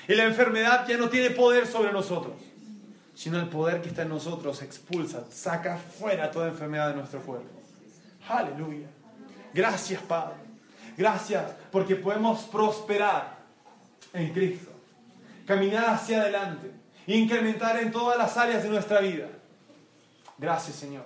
Y 0.07 0.15
la 0.15 0.25
enfermedad 0.25 0.87
ya 0.87 0.97
no 0.97 1.09
tiene 1.09 1.31
poder 1.31 1.67
sobre 1.67 1.91
nosotros, 1.91 2.35
sino 3.13 3.39
el 3.39 3.47
poder 3.47 3.81
que 3.81 3.89
está 3.89 4.03
en 4.03 4.09
nosotros 4.09 4.61
expulsa, 4.61 5.25
saca 5.31 5.77
fuera 5.77 6.31
toda 6.31 6.47
enfermedad 6.47 6.89
de 6.89 6.95
nuestro 6.95 7.21
cuerpo. 7.21 7.49
Aleluya. 8.27 8.87
Gracias, 9.53 10.01
Padre. 10.01 10.46
Gracias 10.97 11.53
porque 11.71 11.95
podemos 11.95 12.41
prosperar 12.45 13.37
en 14.13 14.33
Cristo, 14.33 14.71
caminar 15.45 15.85
hacia 15.85 16.21
adelante, 16.21 16.71
incrementar 17.05 17.77
en 17.79 17.91
todas 17.91 18.17
las 18.17 18.35
áreas 18.35 18.63
de 18.63 18.69
nuestra 18.69 18.99
vida. 18.99 19.29
Gracias 20.39 20.75
Señor, 20.75 21.05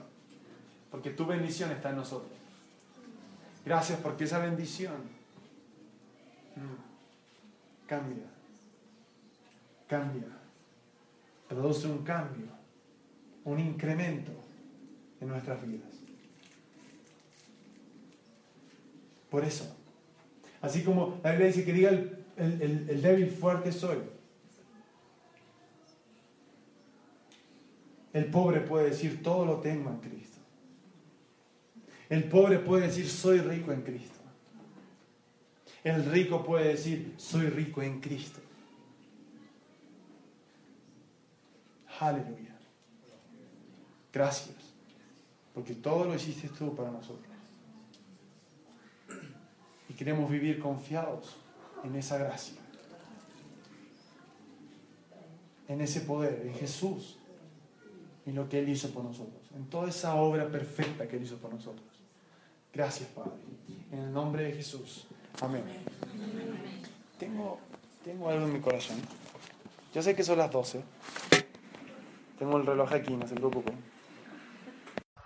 porque 0.90 1.10
tu 1.10 1.26
bendición 1.26 1.72
está 1.72 1.90
en 1.90 1.98
nosotros. 1.98 2.32
Gracias 3.66 4.00
porque 4.00 4.24
esa 4.24 4.40
bendición 4.40 4.96
mm, 6.56 7.88
cambia, 7.88 8.24
cambia, 9.88 10.28
produce 11.50 11.88
un 11.88 12.04
cambio, 12.04 12.48
un 13.44 13.60
incremento 13.60 14.32
en 15.20 15.28
nuestras 15.28 15.62
vidas. 15.68 15.90
Por 19.30 19.46
eso, 19.46 19.78
Así 20.62 20.84
como 20.84 21.20
la 21.24 21.32
Biblia 21.32 21.48
dice 21.48 21.66
que 21.66 21.74
diga 21.74 21.90
el, 21.90 22.24
el- 22.38 23.02
débil 23.02 23.30
fuerte 23.32 23.72
soy. 23.72 23.98
El 28.14 28.26
pobre 28.26 28.62
puede 28.62 28.90
decir 28.90 29.24
todo 29.24 29.46
lo 29.46 29.58
tengo 29.62 29.90
en 29.90 29.98
Cristo. 30.00 30.38
El 32.10 32.26
pobre 32.26 32.60
puede 32.60 32.88
decir 32.88 33.08
soy 33.10 33.40
rico 33.40 33.72
en 33.72 33.82
Cristo. 33.84 34.20
El 35.84 36.06
rico 36.06 36.44
puede 36.44 36.70
decir 36.70 37.14
soy 37.18 37.48
rico 37.48 37.82
en 37.82 38.02
Cristo. 38.02 38.40
Aleluya. 42.00 42.56
Gracias. 44.12 44.56
Porque 45.54 45.74
todo 45.76 46.06
lo 46.06 46.16
hiciste 46.16 46.50
tú 46.50 46.76
para 46.76 46.92
nosotros. 46.92 47.31
Y 49.92 49.94
queremos 49.94 50.32
vivir 50.32 50.58
confiados 50.58 51.36
en 51.84 51.98
esa 51.98 52.18
gracia. 52.18 52.56
En 55.68 55.82
ese 55.82 56.00
poder, 56.00 56.44
en 56.46 56.54
Jesús. 56.54 57.18
En 58.26 58.36
lo 58.36 58.48
que 58.48 58.60
Él 58.60 58.70
hizo 58.70 58.90
por 58.92 59.04
nosotros. 59.04 59.42
En 59.54 59.66
toda 59.66 59.90
esa 59.90 60.16
obra 60.16 60.48
perfecta 60.50 61.10
que 61.10 61.18
Él 61.18 61.24
hizo 61.24 61.36
por 61.40 61.54
nosotros. 61.54 61.86
Gracias, 62.74 63.10
Padre. 63.10 63.34
En 63.92 64.00
el 64.00 64.14
nombre 64.14 64.46
de 64.46 64.54
Jesús. 64.54 65.08
Amén. 65.42 65.64
Tengo, 67.20 67.60
tengo 68.06 68.30
algo 68.30 68.46
en 68.46 68.54
mi 68.54 68.62
corazón. 68.62 68.96
Yo 69.94 70.02
sé 70.02 70.16
que 70.16 70.24
son 70.24 70.38
las 70.38 70.52
12. 70.52 70.82
Tengo 72.40 72.58
el 72.58 72.66
reloj 72.66 72.94
aquí, 72.94 73.14
no 73.14 73.28
se 73.28 73.36
preocupen. 73.36 73.91